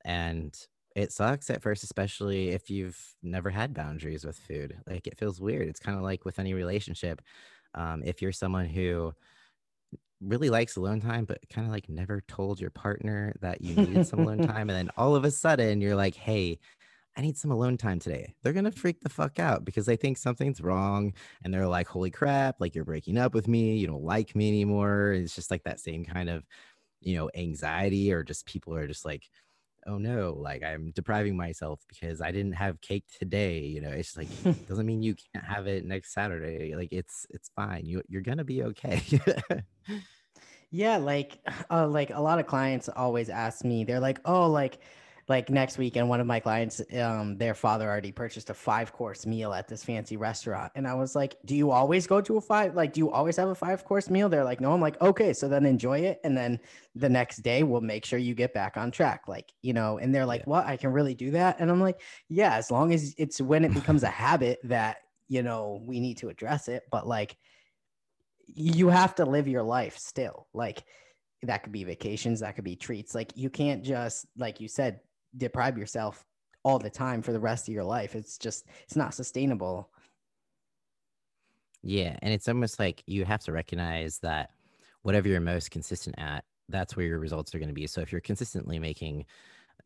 And 0.04 0.56
it 0.96 1.12
sucks 1.12 1.50
at 1.50 1.62
first 1.62 1.84
especially 1.84 2.50
if 2.50 2.70
you've 2.70 2.98
never 3.22 3.50
had 3.50 3.74
boundaries 3.74 4.24
with 4.24 4.38
food. 4.38 4.76
Like 4.86 5.06
it 5.06 5.18
feels 5.18 5.40
weird. 5.40 5.68
It's 5.68 5.80
kind 5.80 5.96
of 5.96 6.02
like 6.04 6.24
with 6.24 6.38
any 6.38 6.54
relationship 6.54 7.22
um, 7.74 8.02
if 8.04 8.22
you're 8.22 8.32
someone 8.32 8.66
who 8.66 9.12
really 10.20 10.50
likes 10.50 10.76
alone 10.76 11.00
time, 11.00 11.24
but 11.24 11.38
kind 11.48 11.66
of 11.66 11.72
like 11.72 11.88
never 11.88 12.22
told 12.22 12.60
your 12.60 12.70
partner 12.70 13.34
that 13.40 13.60
you 13.62 13.76
needed 13.76 14.06
some 14.06 14.20
alone 14.20 14.38
time. 14.46 14.68
And 14.68 14.70
then 14.70 14.90
all 14.96 15.14
of 15.14 15.24
a 15.24 15.30
sudden 15.30 15.80
you're 15.80 15.96
like, 15.96 16.14
hey, 16.14 16.58
I 17.18 17.20
need 17.20 17.36
some 17.36 17.50
alone 17.50 17.76
time 17.76 17.98
today. 17.98 18.32
They're 18.42 18.52
going 18.52 18.64
to 18.64 18.70
freak 18.70 19.00
the 19.00 19.08
fuck 19.08 19.40
out 19.40 19.64
because 19.64 19.86
they 19.86 19.96
think 19.96 20.16
something's 20.16 20.60
wrong. 20.60 21.12
And 21.42 21.52
they're 21.52 21.66
like, 21.66 21.88
holy 21.88 22.12
crap, 22.12 22.60
like 22.60 22.76
you're 22.76 22.84
breaking 22.84 23.18
up 23.18 23.34
with 23.34 23.48
me. 23.48 23.76
You 23.76 23.88
don't 23.88 24.04
like 24.04 24.36
me 24.36 24.46
anymore. 24.46 25.14
It's 25.14 25.34
just 25.34 25.50
like 25.50 25.64
that 25.64 25.80
same 25.80 26.04
kind 26.04 26.30
of, 26.30 26.44
you 27.00 27.16
know, 27.16 27.28
anxiety 27.34 28.12
or 28.12 28.22
just 28.22 28.46
people 28.46 28.72
are 28.76 28.86
just 28.86 29.04
like, 29.04 29.24
oh 29.84 29.98
no, 29.98 30.32
like 30.38 30.62
I'm 30.62 30.92
depriving 30.92 31.36
myself 31.36 31.80
because 31.88 32.20
I 32.20 32.30
didn't 32.30 32.52
have 32.52 32.80
cake 32.80 33.06
today. 33.18 33.60
You 33.62 33.80
know, 33.80 33.90
it's 33.90 34.16
like 34.16 34.28
doesn't 34.68 34.86
mean 34.86 35.02
you 35.02 35.16
can't 35.34 35.44
have 35.44 35.66
it 35.66 35.84
next 35.84 36.14
Saturday. 36.14 36.76
Like 36.76 36.92
it's 36.92 37.26
it's 37.30 37.50
fine. 37.56 37.84
You 37.84 38.00
you're 38.06 38.22
gonna 38.22 38.44
be 38.44 38.62
okay. 38.62 39.02
yeah, 40.70 40.98
like 40.98 41.38
uh, 41.68 41.88
like 41.88 42.10
a 42.10 42.20
lot 42.20 42.38
of 42.38 42.46
clients 42.46 42.88
always 42.88 43.28
ask 43.28 43.64
me, 43.64 43.82
they're 43.82 43.98
like, 43.98 44.20
oh, 44.24 44.48
like 44.48 44.78
like 45.28 45.50
next 45.50 45.76
weekend 45.76 46.08
one 46.08 46.20
of 46.20 46.26
my 46.26 46.40
clients 46.40 46.80
um 46.98 47.36
their 47.36 47.54
father 47.54 47.86
already 47.86 48.10
purchased 48.10 48.48
a 48.48 48.54
five 48.54 48.92
course 48.92 49.26
meal 49.26 49.52
at 49.52 49.68
this 49.68 49.84
fancy 49.84 50.16
restaurant. 50.16 50.72
And 50.74 50.86
i 50.86 50.94
was 50.94 51.14
like 51.14 51.36
do 51.44 51.54
you 51.54 51.70
always 51.70 52.06
go 52.06 52.20
to 52.20 52.38
a 52.38 52.40
five 52.40 52.74
like 52.74 52.92
do 52.92 53.00
you 53.00 53.10
always 53.10 53.36
have 53.36 53.48
a 53.48 53.54
five 53.54 53.84
course 53.84 54.10
meal? 54.10 54.28
They're 54.28 54.44
like 54.44 54.60
no. 54.60 54.72
I'm 54.72 54.80
like 54.80 55.00
okay 55.00 55.32
so 55.32 55.48
then 55.48 55.66
enjoy 55.66 56.00
it 56.00 56.20
and 56.24 56.36
then 56.36 56.58
the 56.94 57.08
next 57.08 57.38
day 57.38 57.62
we'll 57.62 57.80
make 57.80 58.04
sure 58.04 58.18
you 58.18 58.34
get 58.34 58.52
back 58.52 58.76
on 58.76 58.90
track 58.90 59.28
like 59.28 59.52
you 59.62 59.72
know 59.72 59.98
and 59.98 60.14
they're 60.14 60.26
like 60.26 60.40
yeah. 60.40 60.50
what 60.50 60.66
i 60.66 60.76
can 60.76 60.90
really 60.90 61.14
do 61.14 61.30
that 61.30 61.56
and 61.60 61.70
i'm 61.70 61.80
like 61.80 62.00
yeah 62.28 62.54
as 62.54 62.70
long 62.70 62.92
as 62.92 63.14
it's 63.18 63.40
when 63.40 63.64
it 63.64 63.72
becomes 63.72 64.02
a 64.02 64.08
habit 64.08 64.58
that 64.64 64.98
you 65.28 65.42
know 65.42 65.80
we 65.84 66.00
need 66.00 66.16
to 66.18 66.28
address 66.28 66.68
it 66.68 66.82
but 66.90 67.06
like 67.06 67.36
you 68.46 68.88
have 68.88 69.14
to 69.14 69.24
live 69.24 69.46
your 69.46 69.62
life 69.62 69.96
still 69.98 70.48
like 70.52 70.82
that 71.42 71.62
could 71.62 71.72
be 71.72 71.84
vacations 71.84 72.40
that 72.40 72.54
could 72.54 72.64
be 72.64 72.76
treats 72.76 73.14
like 73.14 73.32
you 73.36 73.50
can't 73.50 73.84
just 73.84 74.26
like 74.36 74.60
you 74.60 74.66
said 74.66 75.00
deprive 75.36 75.78
yourself 75.78 76.24
all 76.64 76.78
the 76.78 76.90
time 76.90 77.22
for 77.22 77.32
the 77.32 77.40
rest 77.40 77.68
of 77.68 77.74
your 77.74 77.84
life. 77.84 78.14
It's 78.14 78.38
just 78.38 78.66
it's 78.84 78.96
not 78.96 79.14
sustainable. 79.14 79.90
Yeah, 81.82 82.16
and 82.22 82.32
it's 82.32 82.48
almost 82.48 82.78
like 82.78 83.02
you 83.06 83.24
have 83.24 83.40
to 83.44 83.52
recognize 83.52 84.18
that 84.18 84.50
whatever 85.02 85.28
you're 85.28 85.40
most 85.40 85.70
consistent 85.70 86.16
at, 86.18 86.44
that's 86.68 86.96
where 86.96 87.06
your 87.06 87.18
results 87.18 87.54
are 87.54 87.58
going 87.58 87.68
to 87.68 87.74
be. 87.74 87.86
So 87.86 88.00
if 88.00 88.12
you're 88.12 88.20
consistently 88.20 88.78
making 88.78 89.24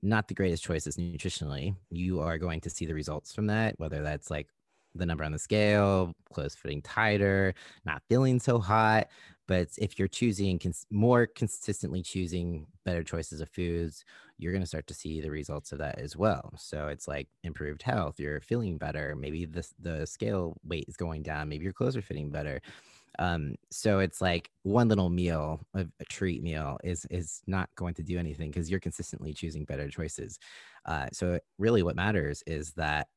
not 0.02 0.26
the 0.26 0.34
greatest 0.34 0.64
choices 0.64 0.96
nutritionally, 0.96 1.76
you 1.90 2.20
are 2.20 2.38
going 2.38 2.60
to 2.62 2.70
see 2.70 2.86
the 2.86 2.94
results 2.94 3.34
from 3.34 3.46
that, 3.48 3.78
whether 3.78 4.02
that's 4.02 4.30
like 4.30 4.48
the 4.94 5.06
number 5.06 5.24
on 5.24 5.32
the 5.32 5.38
scale, 5.38 6.12
clothes 6.32 6.54
fitting 6.54 6.82
tighter, 6.82 7.54
not 7.84 8.02
feeling 8.08 8.40
so 8.40 8.58
hot. 8.58 9.08
But 9.48 9.68
if 9.78 9.98
you're 9.98 10.08
choosing 10.08 10.58
cons- 10.58 10.86
more 10.90 11.26
consistently 11.26 12.02
choosing 12.02 12.66
better 12.84 13.02
choices 13.02 13.40
of 13.40 13.48
foods, 13.48 14.04
you're 14.38 14.52
going 14.52 14.62
to 14.62 14.68
start 14.68 14.86
to 14.88 14.94
see 14.94 15.20
the 15.20 15.30
results 15.30 15.72
of 15.72 15.78
that 15.78 15.98
as 15.98 16.16
well. 16.16 16.52
So 16.56 16.88
it's 16.88 17.08
like 17.08 17.28
improved 17.42 17.82
health, 17.82 18.18
you're 18.18 18.40
feeling 18.40 18.78
better. 18.78 19.14
Maybe 19.16 19.44
the, 19.44 19.66
the 19.80 20.06
scale 20.06 20.56
weight 20.64 20.86
is 20.88 20.96
going 20.96 21.22
down. 21.22 21.48
Maybe 21.48 21.64
your 21.64 21.72
clothes 21.72 21.96
are 21.96 22.02
fitting 22.02 22.30
better. 22.30 22.60
Um, 23.18 23.56
so 23.70 23.98
it's 23.98 24.20
like 24.20 24.50
one 24.62 24.88
little 24.88 25.10
meal, 25.10 25.60
a, 25.74 25.86
a 26.00 26.04
treat 26.08 26.42
meal, 26.42 26.78
is 26.82 27.06
is 27.10 27.42
not 27.46 27.68
going 27.74 27.94
to 27.94 28.02
do 28.02 28.18
anything 28.18 28.50
because 28.50 28.70
you're 28.70 28.80
consistently 28.80 29.34
choosing 29.34 29.64
better 29.64 29.88
choices. 29.88 30.38
Uh, 30.86 31.08
so 31.12 31.38
really, 31.58 31.82
what 31.82 31.96
matters 31.96 32.42
is 32.46 32.72
that 32.72 33.08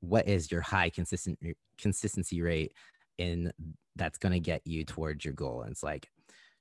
what 0.00 0.28
is 0.28 0.50
your 0.50 0.60
high 0.60 0.90
consistent 0.90 1.38
consistency 1.78 2.42
rate 2.42 2.72
in 3.20 3.52
that's 3.96 4.18
going 4.18 4.32
to 4.32 4.40
get 4.40 4.66
you 4.66 4.84
towards 4.84 5.24
your 5.24 5.34
goal. 5.34 5.62
And 5.62 5.72
it's 5.72 5.82
like 5.82 6.08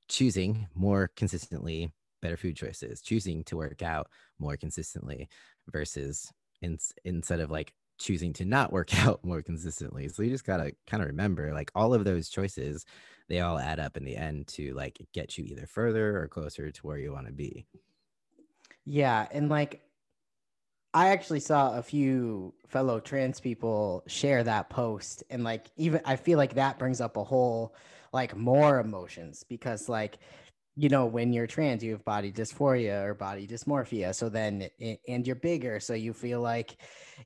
choosing 0.07 0.67
more 0.75 1.09
consistently 1.15 1.91
better 2.21 2.37
food 2.37 2.57
choices, 2.57 3.01
choosing 3.01 3.43
to 3.45 3.55
work 3.55 3.81
out 3.81 4.07
more 4.39 4.57
consistently 4.57 5.29
versus 5.71 6.31
in, 6.61 6.77
instead 7.05 7.39
of 7.39 7.49
like 7.49 7.73
choosing 7.97 8.33
to 8.33 8.45
not 8.45 8.73
work 8.73 8.93
out 9.05 9.23
more 9.23 9.41
consistently. 9.41 10.09
So 10.09 10.21
you 10.23 10.31
just 10.31 10.45
got 10.45 10.57
to 10.57 10.73
kind 10.85 11.01
of 11.01 11.07
remember 11.07 11.53
like 11.53 11.71
all 11.75 11.93
of 11.93 12.03
those 12.03 12.29
choices, 12.29 12.85
they 13.29 13.39
all 13.39 13.57
add 13.57 13.79
up 13.79 13.95
in 13.95 14.03
the 14.03 14.17
end 14.17 14.47
to 14.47 14.73
like 14.73 14.99
get 15.13 15.37
you 15.37 15.45
either 15.45 15.65
further 15.65 16.19
or 16.19 16.27
closer 16.27 16.71
to 16.71 16.87
where 16.87 16.97
you 16.97 17.13
want 17.13 17.27
to 17.27 17.33
be. 17.33 17.65
Yeah. 18.85 19.27
And 19.31 19.49
like, 19.49 19.81
I 20.93 21.09
actually 21.09 21.39
saw 21.39 21.77
a 21.77 21.83
few 21.83 22.53
fellow 22.67 22.99
trans 22.99 23.39
people 23.39 24.03
share 24.07 24.43
that 24.43 24.69
post 24.69 25.23
and 25.29 25.43
like 25.43 25.67
even 25.77 26.01
I 26.05 26.15
feel 26.15 26.37
like 26.37 26.55
that 26.55 26.79
brings 26.79 27.01
up 27.01 27.17
a 27.17 27.23
whole 27.23 27.75
like 28.11 28.35
more 28.35 28.79
emotions 28.79 29.43
because 29.47 29.87
like 29.87 30.17
you 30.79 30.87
know, 30.87 31.05
when 31.05 31.33
you're 31.33 31.45
trans, 31.45 31.83
you 31.83 31.91
have 31.91 32.05
body 32.05 32.31
dysphoria 32.31 33.03
or 33.03 33.13
body 33.13 33.45
dysmorphia. 33.45 34.15
So 34.15 34.29
then, 34.29 34.69
and 35.09 35.27
you're 35.27 35.35
bigger. 35.35 35.81
So 35.81 35.93
you 35.93 36.13
feel 36.13 36.39
like, 36.39 36.77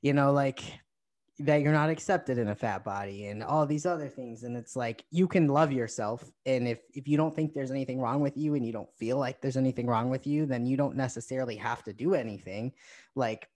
you 0.02 0.12
know, 0.12 0.32
like 0.32 0.60
that 1.38 1.60
you're 1.60 1.72
not 1.72 1.88
accepted 1.88 2.36
in 2.36 2.48
a 2.48 2.54
fat 2.56 2.82
body 2.82 3.26
and 3.26 3.44
all 3.44 3.64
these 3.64 3.86
other 3.86 4.08
things. 4.08 4.42
And 4.42 4.56
it's 4.56 4.74
like, 4.74 5.04
you 5.12 5.28
can 5.28 5.46
love 5.46 5.70
yourself. 5.70 6.28
And 6.44 6.66
if, 6.66 6.80
if 6.94 7.06
you 7.06 7.16
don't 7.16 7.34
think 7.34 7.54
there's 7.54 7.70
anything 7.70 8.00
wrong 8.00 8.20
with 8.20 8.36
you 8.36 8.56
and 8.56 8.66
you 8.66 8.72
don't 8.72 8.92
feel 8.96 9.18
like 9.18 9.40
there's 9.40 9.56
anything 9.56 9.86
wrong 9.86 10.10
with 10.10 10.26
you, 10.26 10.46
then 10.46 10.66
you 10.66 10.76
don't 10.76 10.96
necessarily 10.96 11.54
have 11.54 11.84
to 11.84 11.92
do 11.92 12.14
anything. 12.14 12.72
Like, 13.14 13.48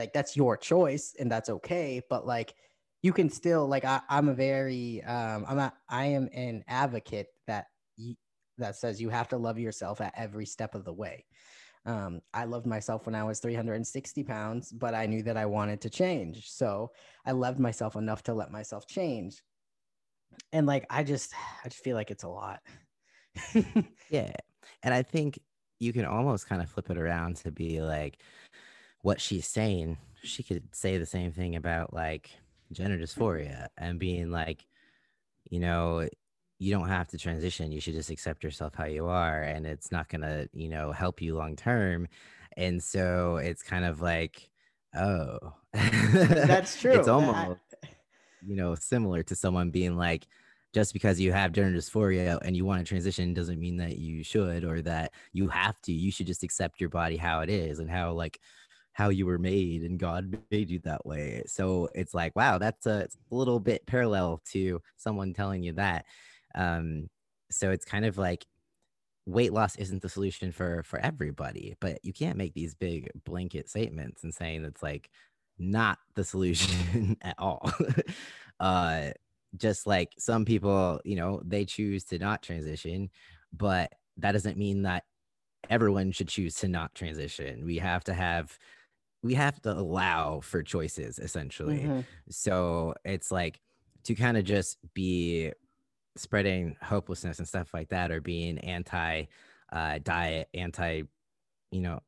like 0.00 0.12
that's 0.12 0.36
your 0.36 0.56
choice 0.56 1.14
and 1.18 1.30
that's 1.30 1.48
okay. 1.48 2.02
But 2.08 2.26
like, 2.26 2.54
you 3.02 3.12
can 3.12 3.30
still 3.30 3.66
like 3.66 3.84
I, 3.84 4.00
I'm 4.08 4.28
a 4.28 4.34
very 4.34 5.02
um 5.04 5.46
I'm 5.48 5.56
not 5.56 5.74
I 5.88 6.06
am 6.06 6.28
an 6.34 6.64
advocate 6.68 7.28
that 7.46 7.66
that 8.58 8.76
says 8.76 9.00
you 9.00 9.08
have 9.08 9.28
to 9.28 9.38
love 9.38 9.58
yourself 9.58 10.00
at 10.00 10.12
every 10.16 10.46
step 10.46 10.74
of 10.74 10.84
the 10.84 10.92
way. 10.92 11.24
Um, 11.86 12.20
I 12.34 12.44
loved 12.44 12.66
myself 12.66 13.06
when 13.06 13.14
I 13.14 13.24
was 13.24 13.40
360 13.40 14.22
pounds, 14.24 14.70
but 14.70 14.94
I 14.94 15.06
knew 15.06 15.22
that 15.22 15.36
I 15.36 15.46
wanted 15.46 15.80
to 15.82 15.90
change. 15.90 16.50
So 16.50 16.92
I 17.24 17.32
loved 17.32 17.58
myself 17.58 17.96
enough 17.96 18.22
to 18.24 18.34
let 18.34 18.50
myself 18.52 18.86
change. 18.86 19.42
And 20.52 20.66
like, 20.66 20.84
I 20.90 21.04
just, 21.04 21.32
I 21.64 21.68
just 21.68 21.82
feel 21.82 21.96
like 21.96 22.10
it's 22.10 22.24
a 22.24 22.28
lot. 22.28 22.60
yeah. 24.10 24.32
And 24.82 24.92
I 24.92 25.02
think 25.02 25.38
you 25.78 25.94
can 25.94 26.04
almost 26.04 26.46
kind 26.46 26.60
of 26.60 26.68
flip 26.68 26.90
it 26.90 26.98
around 26.98 27.36
to 27.36 27.50
be 27.50 27.80
like, 27.80 28.20
what 29.02 29.20
she's 29.20 29.46
saying, 29.46 29.98
she 30.22 30.42
could 30.42 30.74
say 30.74 30.98
the 30.98 31.06
same 31.06 31.32
thing 31.32 31.56
about 31.56 31.92
like 31.94 32.30
gender 32.72 32.96
mm-hmm. 32.96 33.22
dysphoria 33.22 33.68
and 33.78 33.98
being 33.98 34.30
like, 34.30 34.66
you 35.50 35.60
know, 35.60 36.08
you 36.58 36.70
don't 36.70 36.88
have 36.88 37.08
to 37.08 37.16
transition 37.16 37.72
you 37.72 37.80
should 37.80 37.94
just 37.94 38.10
accept 38.10 38.44
yourself 38.44 38.74
how 38.74 38.84
you 38.84 39.06
are 39.06 39.42
and 39.42 39.66
it's 39.66 39.90
not 39.90 40.10
going 40.10 40.20
to 40.20 40.46
you 40.52 40.68
know 40.68 40.92
help 40.92 41.20
you 41.20 41.34
long 41.34 41.56
term. 41.56 42.06
And 42.56 42.82
so 42.82 43.36
it's 43.36 43.62
kind 43.62 43.84
of 43.84 44.00
like 44.00 44.50
oh. 44.94 45.38
That's 45.72 46.80
true. 46.80 46.92
It's 46.92 47.08
almost 47.08 47.60
you 48.46 48.56
know 48.56 48.74
similar 48.74 49.22
to 49.24 49.34
someone 49.34 49.70
being 49.70 49.96
like 49.96 50.26
just 50.72 50.92
because 50.92 51.18
you 51.18 51.32
have 51.32 51.52
gender 51.52 51.76
dysphoria 51.76 52.38
and 52.42 52.56
you 52.56 52.64
want 52.64 52.80
to 52.80 52.88
transition 52.88 53.34
doesn't 53.34 53.58
mean 53.58 53.76
that 53.78 53.98
you 53.98 54.22
should 54.22 54.64
or 54.64 54.80
that 54.82 55.12
you 55.32 55.48
have 55.48 55.80
to 55.82 55.92
you 55.92 56.12
should 56.12 56.26
just 56.26 56.42
accept 56.42 56.80
your 56.80 56.90
body 56.90 57.16
how 57.16 57.40
it 57.40 57.50
is 57.50 57.78
and 57.78 57.90
how 57.90 58.12
like 58.12 58.40
how 58.92 59.08
you 59.08 59.26
were 59.26 59.38
made 59.38 59.82
and 59.82 59.98
god 59.98 60.36
made 60.50 60.70
you 60.70 60.78
that 60.80 61.04
way 61.06 61.42
so 61.46 61.88
it's 61.94 62.14
like 62.14 62.34
wow 62.36 62.58
that's 62.58 62.86
a, 62.86 63.06
a 63.30 63.34
little 63.34 63.60
bit 63.60 63.86
parallel 63.86 64.42
to 64.44 64.80
someone 64.96 65.32
telling 65.32 65.62
you 65.62 65.72
that 65.72 66.04
um, 66.54 67.08
so 67.50 67.70
it's 67.70 67.84
kind 67.84 68.04
of 68.04 68.18
like 68.18 68.44
weight 69.26 69.52
loss 69.52 69.76
isn't 69.76 70.02
the 70.02 70.08
solution 70.08 70.52
for 70.52 70.82
for 70.82 70.98
everybody, 70.98 71.76
but 71.80 71.98
you 72.04 72.12
can't 72.12 72.36
make 72.36 72.54
these 72.54 72.74
big 72.74 73.10
blanket 73.24 73.68
statements 73.68 74.24
and 74.24 74.34
saying 74.34 74.64
it's 74.64 74.82
like 74.82 75.10
not 75.58 75.98
the 76.14 76.24
solution 76.32 77.16
at 77.22 77.34
all. 77.38 77.70
uh, 78.60 79.10
just 79.56 79.86
like 79.86 80.12
some 80.18 80.44
people, 80.44 81.00
you 81.04 81.16
know, 81.16 81.40
they 81.44 81.64
choose 81.64 82.04
to 82.04 82.18
not 82.18 82.42
transition, 82.42 83.10
but 83.52 83.92
that 84.16 84.32
doesn't 84.32 84.56
mean 84.56 84.82
that 84.82 85.04
everyone 85.68 86.12
should 86.12 86.28
choose 86.28 86.54
to 86.56 86.68
not 86.68 86.94
transition. 86.94 87.64
We 87.64 87.78
have 87.78 88.04
to 88.04 88.14
have 88.14 88.56
we 89.22 89.34
have 89.34 89.60
to 89.62 89.72
allow 89.72 90.40
for 90.40 90.62
choices 90.62 91.18
essentially. 91.18 91.80
Mm-hmm. 91.80 92.00
So 92.30 92.94
it's 93.04 93.30
like 93.30 93.60
to 94.04 94.14
kind 94.14 94.36
of 94.36 94.44
just 94.44 94.78
be 94.94 95.52
spreading 96.16 96.76
hopelessness 96.82 97.38
and 97.38 97.46
stuff 97.46 97.72
like 97.74 97.88
that 97.90 98.10
or 98.10 98.20
being 98.20 98.58
anti 98.58 99.24
uh, 99.72 99.98
diet, 100.02 100.48
anti, 100.54 101.02
you 101.70 101.80
know, 101.80 102.00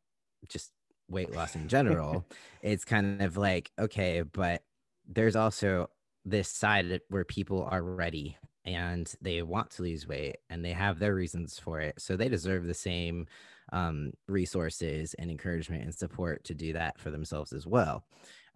just 0.49 0.73
weight 1.09 1.35
loss 1.35 1.54
in 1.54 1.69
general. 1.69 2.26
it's 2.62 2.85
kind 2.85 3.23
of 3.23 3.37
like, 3.37 3.71
okay, 3.78 4.23
but 4.23 4.62
there's 5.07 5.37
also 5.37 5.90
this 6.25 6.49
side 6.49 7.00
where 7.09 7.25
people 7.25 7.69
are 7.71 7.83
ready 7.83 8.37
and 8.64 9.12
they 9.21 9.42
want 9.42 9.71
to 9.71 9.83
lose 9.83 10.07
weight 10.07 10.37
and 10.50 10.64
they 10.64 10.73
have 10.73 10.99
their 10.99 11.14
reasons 11.14 11.59
for 11.59 11.81
it. 11.81 12.00
So 12.00 12.16
they 12.16 12.28
deserve 12.28 12.66
the 12.66 12.75
same 12.75 13.26
um, 13.73 14.12
resources 14.28 15.14
and 15.14 15.31
encouragement 15.31 15.85
and 15.85 15.95
support 15.95 16.45
to 16.45 16.54
do 16.54 16.73
that 16.75 16.99
for 16.99 17.11
themselves 17.11 17.52
as 17.52 17.66
well. 17.66 18.04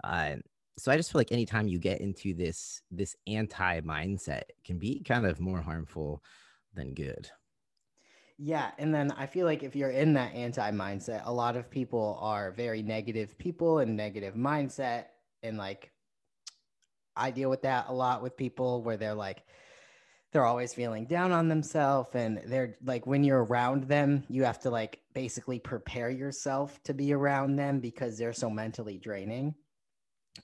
Uh, 0.05 0.37
so 0.79 0.93
I 0.93 0.97
just 0.97 1.11
feel 1.11 1.21
like 1.21 1.33
anytime 1.33 1.69
you 1.69 1.79
get 1.79 2.01
into 2.01 2.35
this 2.35 2.83
this 2.91 3.17
anti 3.27 3.81
mindset 3.81 4.43
can 4.65 4.79
be 4.79 5.03
kind 5.03 5.27
of 5.27 5.41
more 5.41 5.63
harmful 5.63 6.23
than 6.75 6.93
good. 6.93 7.31
Yeah, 8.39 8.71
and 8.77 8.95
then 8.95 9.11
I 9.13 9.25
feel 9.25 9.47
like 9.47 9.63
if 9.63 9.75
you're 9.75 9.91
in 9.91 10.13
that 10.15 10.35
anti 10.35 10.71
mindset, 10.71 11.23
a 11.25 11.33
lot 11.33 11.57
of 11.57 11.71
people 11.71 12.19
are 12.21 12.53
very 12.53 12.83
negative 12.83 13.39
people 13.39 13.79
and 13.79 13.97
negative 13.97 14.35
mindset 14.35 15.07
and 15.43 15.57
like 15.57 15.91
I 17.17 17.31
deal 17.31 17.49
with 17.49 17.63
that 17.63 17.87
a 17.89 17.95
lot 17.95 18.23
with 18.23 18.37
people 18.37 18.83
where 18.83 18.97
they're 18.97 19.15
like 19.15 19.43
they're 20.33 20.45
always 20.45 20.75
feeling 20.75 21.07
down 21.07 21.33
on 21.33 21.49
themselves 21.49 22.15
and 22.15 22.43
they're 22.47 22.77
like 22.85 23.07
when 23.07 23.25
you're 23.25 23.45
around 23.45 23.85
them 23.85 24.25
you 24.29 24.45
have 24.45 24.59
to 24.59 24.71
like 24.71 25.01
basically 25.15 25.59
prepare 25.59 26.11
yourself 26.11 26.83
to 26.83 26.93
be 26.93 27.13
around 27.13 27.57
them 27.57 27.81
because 27.81 28.19
they're 28.19 28.33
so 28.33 28.51
mentally 28.51 28.99
draining. 28.99 29.55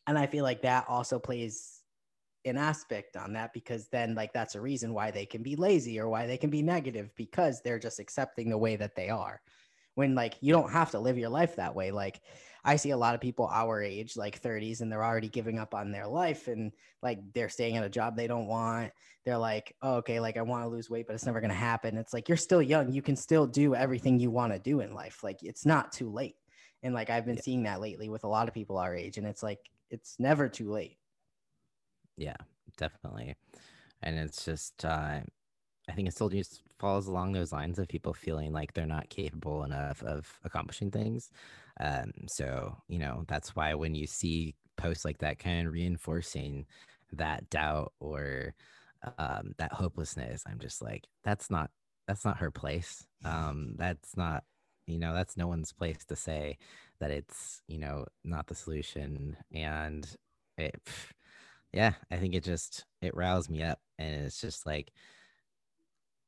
And 0.07 0.17
i 0.17 0.27
feel 0.27 0.45
like 0.45 0.63
that 0.63 0.87
also 0.89 1.19
plays 1.19 1.83
an 2.45 2.57
aspect 2.57 3.17
on 3.17 3.35
that 3.35 3.53
because 3.53 3.89
then 3.89 4.15
like 4.15 4.33
that's 4.33 4.55
a 4.55 4.61
reason 4.61 4.93
why 4.95 5.11
they 5.11 5.27
can 5.27 5.43
be 5.43 5.57
lazy 5.57 6.01
or 6.01 6.09
why 6.09 6.27
they 6.27 6.37
can 6.37 6.51
be 6.51 6.63
negative 6.63 7.11
because 7.17 7.61
they're 7.61 7.79
just 7.79 8.01
accepting 8.01 8.51
the 8.51 8.59
way 8.59 8.77
that 8.77 8.97
they 8.97 9.09
are. 9.09 9.41
When 9.95 10.15
like 10.15 10.35
you 10.41 10.53
don't 10.53 10.73
have 10.73 10.91
to 10.93 10.99
live 10.99 11.19
your 11.19 11.29
life 11.29 11.57
that 11.57 11.75
way 11.75 11.91
like 11.91 12.21
I 12.65 12.77
see 12.77 12.91
a 12.91 12.97
lot 12.97 13.15
of 13.15 13.21
people 13.21 13.49
our 13.53 13.83
age, 13.83 14.17
like 14.17 14.41
30s, 14.41 14.81
and 14.81 14.91
they're 14.91 15.05
already 15.05 15.29
giving 15.29 15.59
up 15.59 15.75
on 15.75 15.91
their 15.91 16.07
life 16.07 16.49
and 16.49 16.73
like 17.03 17.19
they're 17.35 17.49
staying 17.49 17.77
at 17.77 17.85
a 17.85 17.89
job 17.89 18.17
they 18.17 18.29
don't 18.29 18.47
want. 18.47 18.93
They're 19.25 19.39
like, 19.39 19.75
oh, 19.83 19.97
okay, 19.97 20.21
like 20.21 20.37
I 20.37 20.43
want 20.43 20.65
to 20.65 20.69
lose 20.69 20.89
weight, 20.89 21.07
but 21.07 21.15
it's 21.15 21.27
never 21.27 21.41
going 21.41 21.51
to 21.51 21.57
happen. 21.57 21.97
It's 21.97 22.13
like 22.13 22.29
you're 22.29 22.37
still 22.37 22.63
young. 22.63 22.93
You 22.93 23.03
can 23.03 23.17
still 23.17 23.47
do 23.47 23.75
everything 23.75 24.21
you 24.21 24.31
want 24.31 24.53
to 24.53 24.59
do 24.59 24.81
in 24.81 24.95
life. 24.95 25.23
Like 25.23 25.43
it's 25.43 25.67
not 25.67 25.93
too 25.93 26.11
late. 26.11 26.37
And 26.83 26.95
like 26.95 27.11
I've 27.11 27.27
been 27.27 27.37
yeah. 27.37 27.43
seeing 27.43 27.63
that 27.65 27.81
lately 27.81 28.09
with 28.09 28.25
a 28.25 28.29
lot 28.29 28.49
of 28.49 28.55
people 28.55 28.79
our 28.79 28.95
age, 28.95 29.19
and 29.19 29.27
it's 29.27 29.43
like 29.43 29.61
it's 29.91 30.17
never 30.19 30.49
too 30.49 30.71
late. 30.71 30.99
Yeah, 32.17 32.37
definitely. 32.77 33.37
And 34.03 34.19
it's 34.19 34.45
just, 34.45 34.85
uh, 34.85 35.21
I 35.89 35.93
think 35.95 36.09
it 36.09 36.15
still 36.15 36.29
just 36.29 36.63
falls 36.79 37.07
along 37.07 37.33
those 37.33 37.53
lines 37.53 37.79
of 37.79 37.89
people 37.89 38.13
feeling 38.13 38.53
like 38.53 38.73
they're 38.73 38.87
not 38.87 39.09
capable 39.09 39.65
enough 39.65 40.03
of 40.03 40.29
accomplishing 40.45 40.91
things. 40.91 41.31
Um, 41.83 42.13
so, 42.29 42.79
you 42.89 42.99
know, 43.01 43.25
that's 43.29 43.57
why 43.57 43.75
when 43.75 43.95
you 43.95 44.07
see 44.07 44.55
posts 44.79 45.05
like 45.05 45.19
that 45.19 45.39
kind 45.41 45.67
of 45.67 45.73
reinforcing 45.75 46.67
that 47.13 47.51
doubt 47.51 47.93
or 48.01 48.55
um, 49.19 49.53
that 49.59 49.73
hopelessness, 49.73 50.45
I'm 50.47 50.61
just 50.61 50.81
like, 50.83 51.05
that's 51.25 51.51
not, 51.51 51.71
that's 52.07 52.25
not 52.25 52.39
her 52.39 52.53
place. 52.53 53.05
Um, 53.25 53.75
that's 53.77 54.17
not, 54.17 54.45
you 54.87 54.99
know, 54.99 55.13
that's 55.15 55.37
no 55.37 55.49
one's 55.49 55.73
place 55.73 56.05
to 56.07 56.17
say 56.17 56.59
that 57.01 57.11
it's, 57.11 57.63
you 57.67 57.79
know, 57.79 58.07
not 58.25 58.47
the 58.47 58.55
solution. 58.55 59.37
And 59.53 60.09
it, 60.57 60.81
yeah, 61.73 61.95
I 62.11 62.17
think 62.17 62.35
it 62.35 62.45
just, 62.45 62.85
it 63.01 63.17
riles 63.17 63.51
me 63.51 63.63
up. 63.63 63.81
And 63.99 64.25
it's 64.25 64.41
just 64.41 64.67
like, 64.67 64.93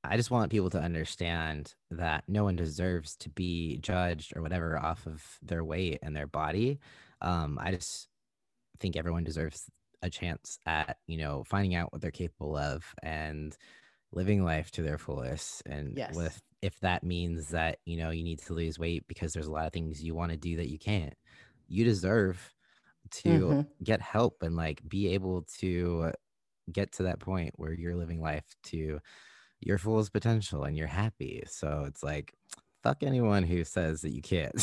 I 0.04 0.16
just 0.16 0.30
want 0.30 0.50
people 0.50 0.70
to 0.70 0.80
understand 0.80 1.74
that 1.90 2.24
no 2.28 2.44
one 2.44 2.56
deserves 2.56 3.16
to 3.16 3.30
be 3.30 3.78
judged 3.78 4.36
or 4.36 4.42
whatever 4.42 4.78
off 4.78 5.06
of 5.06 5.22
their 5.42 5.64
weight 5.64 6.00
and 6.02 6.14
their 6.14 6.26
body. 6.26 6.78
Um, 7.20 7.58
I 7.60 7.70
just 7.70 8.08
think 8.80 8.96
everyone 8.96 9.24
deserves 9.24 9.64
a 10.02 10.10
chance 10.10 10.58
at, 10.66 10.98
you 11.06 11.16
know, 11.16 11.44
finding 11.44 11.74
out 11.74 11.92
what 11.92 12.02
they're 12.02 12.10
capable 12.10 12.56
of 12.56 12.84
and 13.02 13.56
living 14.12 14.44
life 14.44 14.70
to 14.72 14.82
their 14.82 14.98
fullest. 14.98 15.62
And 15.66 15.96
yes. 15.96 16.14
with 16.14 16.40
if 16.60 16.78
that 16.80 17.02
means 17.02 17.48
that, 17.48 17.78
you 17.84 17.96
know, 17.96 18.10
you 18.10 18.22
need 18.22 18.40
to 18.40 18.54
lose 18.54 18.78
weight 18.78 19.04
because 19.08 19.32
there's 19.32 19.46
a 19.46 19.52
lot 19.52 19.66
of 19.66 19.72
things 19.72 20.02
you 20.02 20.14
want 20.14 20.32
to 20.32 20.36
do 20.36 20.56
that 20.56 20.70
you 20.70 20.78
can't, 20.78 21.14
you 21.66 21.84
deserve 21.84 22.52
to 23.10 23.28
mm-hmm. 23.28 23.60
get 23.82 24.00
help 24.00 24.42
and 24.42 24.56
like 24.56 24.80
be 24.86 25.08
able 25.14 25.46
to 25.60 26.12
get 26.72 26.92
to 26.92 27.04
that 27.04 27.20
point 27.20 27.52
where 27.56 27.72
you're 27.72 27.96
living 27.96 28.20
life 28.20 28.44
to 28.64 28.98
your 29.64 29.78
fullest 29.78 30.12
potential 30.12 30.64
and 30.64 30.76
you're 30.76 30.86
happy. 30.86 31.42
So 31.46 31.84
it's 31.86 32.02
like, 32.02 32.34
fuck 32.84 33.02
anyone 33.02 33.42
who 33.42 33.64
says 33.64 34.02
that 34.02 34.12
you 34.12 34.20
can't. 34.20 34.54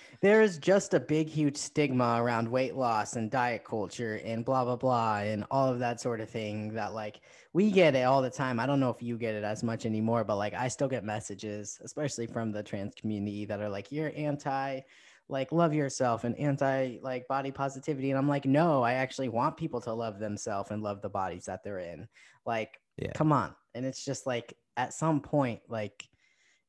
there 0.20 0.42
is 0.42 0.58
just 0.58 0.92
a 0.92 1.00
big, 1.00 1.28
huge 1.28 1.56
stigma 1.56 2.22
around 2.22 2.46
weight 2.46 2.76
loss 2.76 3.16
and 3.16 3.30
diet 3.30 3.64
culture 3.64 4.20
and 4.22 4.44
blah, 4.44 4.64
blah, 4.64 4.76
blah, 4.76 5.18
and 5.20 5.44
all 5.50 5.72
of 5.72 5.78
that 5.78 5.98
sort 5.98 6.20
of 6.20 6.28
thing 6.28 6.74
that, 6.74 6.92
like, 6.92 7.22
we 7.54 7.70
get 7.70 7.94
it 7.94 8.02
all 8.02 8.20
the 8.20 8.28
time. 8.28 8.60
I 8.60 8.66
don't 8.66 8.80
know 8.80 8.90
if 8.90 9.02
you 9.02 9.16
get 9.16 9.34
it 9.34 9.44
as 9.44 9.62
much 9.62 9.86
anymore, 9.86 10.24
but 10.24 10.36
like, 10.36 10.52
I 10.52 10.68
still 10.68 10.88
get 10.88 11.04
messages, 11.04 11.80
especially 11.82 12.26
from 12.26 12.52
the 12.52 12.62
trans 12.62 12.94
community, 12.94 13.46
that 13.46 13.60
are 13.60 13.70
like, 13.70 13.90
you're 13.90 14.12
anti 14.14 14.82
like 15.30 15.52
love 15.52 15.74
yourself 15.74 16.24
and 16.24 16.38
anti 16.38 16.96
like 17.02 17.28
body 17.28 17.50
positivity 17.50 18.10
and 18.10 18.18
i'm 18.18 18.28
like 18.28 18.46
no 18.46 18.82
i 18.82 18.94
actually 18.94 19.28
want 19.28 19.58
people 19.58 19.80
to 19.80 19.92
love 19.92 20.18
themselves 20.18 20.70
and 20.70 20.82
love 20.82 21.02
the 21.02 21.08
bodies 21.08 21.44
that 21.44 21.62
they're 21.62 21.80
in 21.80 22.08
like 22.46 22.80
yeah. 22.98 23.12
come 23.12 23.32
on. 23.32 23.54
And 23.74 23.86
it's 23.86 24.04
just 24.04 24.26
like 24.26 24.54
at 24.76 24.92
some 24.92 25.20
point 25.20 25.60
like 25.68 26.08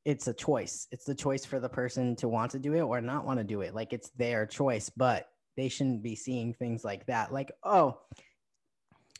it's 0.06 0.28
a 0.28 0.34
choice. 0.34 0.88
It's 0.92 1.06
the 1.06 1.15
choice 1.15 1.46
for 1.46 1.60
the 1.60 1.70
person 1.70 2.15
to 2.18 2.28
want 2.28 2.52
to 2.52 2.60
do 2.60 2.74
it 2.74 2.82
or 2.82 3.02
not 3.02 3.26
want 3.26 3.39
to 3.39 3.44
do 3.44 3.62
it. 3.62 3.74
Like 3.74 3.94
it's 3.94 4.10
their 4.12 4.46
choice 4.46 4.89
but 4.89 5.28
they 5.58 5.70
shouldn't 5.70 6.04
be 6.04 6.15
seeing 6.15 6.54
things 6.54 6.84
like 6.84 7.06
that. 7.08 7.34
Like 7.34 7.52
oh 7.63 8.00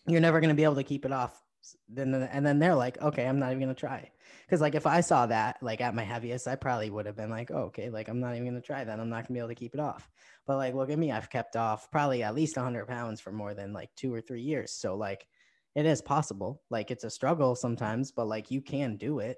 you're 0.08 0.22
never 0.22 0.39
going 0.39 0.50
to 0.50 0.56
be 0.56 0.63
able 0.63 0.76
to 0.76 0.84
keep 0.84 1.06
it 1.06 1.12
off. 1.12 1.39
Then 1.88 2.13
and 2.13 2.45
then 2.45 2.58
they're 2.60 2.76
like 2.76 3.00
okay 3.02 3.28
i'm 3.28 3.38
not 3.38 3.48
even 3.48 3.60
going 3.60 3.76
to 3.76 3.80
try. 3.80 4.10
Because 4.45 4.62
like 4.62 4.74
if 4.74 4.88
i 4.88 5.02
saw 5.02 5.26
that 5.28 5.58
like 5.62 5.82
at 5.82 5.93
my 5.93 6.04
heaviest 6.04 6.48
i 6.48 6.56
probably 6.56 6.89
would 6.89 7.06
have 7.06 7.17
been 7.17 7.30
like 7.30 7.52
oh, 7.52 7.63
okay 7.63 7.89
like 7.89 8.08
i'm 8.08 8.19
not 8.19 8.34
even 8.34 8.45
going 8.45 8.56
to 8.56 8.62
try 8.62 8.84
that. 8.84 9.00
I'm 9.00 9.10
not 9.10 9.28
going 9.28 9.28
to 9.28 9.34
be 9.34 9.39
able 9.39 9.50
to 9.50 9.56
keep 9.56 9.74
it 9.74 9.80
off. 9.80 10.10
But 10.48 10.58
like 10.58 10.74
look 10.74 10.89
at 10.89 10.98
me. 10.98 11.12
I've 11.12 11.30
kept 11.30 11.56
off 11.56 11.91
probably 11.91 12.24
at 12.24 12.34
least 12.34 12.56
100 12.56 12.88
pounds 12.88 13.22
for 13.22 13.32
more 13.32 13.54
than 13.54 13.74
like 13.74 13.89
two 13.95 14.13
or 14.13 14.22
three 14.22 14.41
years. 14.41 14.72
So 14.72 14.95
like 14.95 15.28
it 15.75 15.86
is 15.86 16.01
possible. 16.01 16.62
Like 16.69 16.91
it's 16.91 17.03
a 17.03 17.10
struggle 17.10 17.55
sometimes, 17.55 18.12
but 18.12 18.27
like 18.27 18.51
you 18.51 18.62
can 18.62 18.95
do 18.97 19.19
it. 19.19 19.38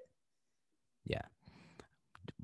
Yeah. 1.05 1.21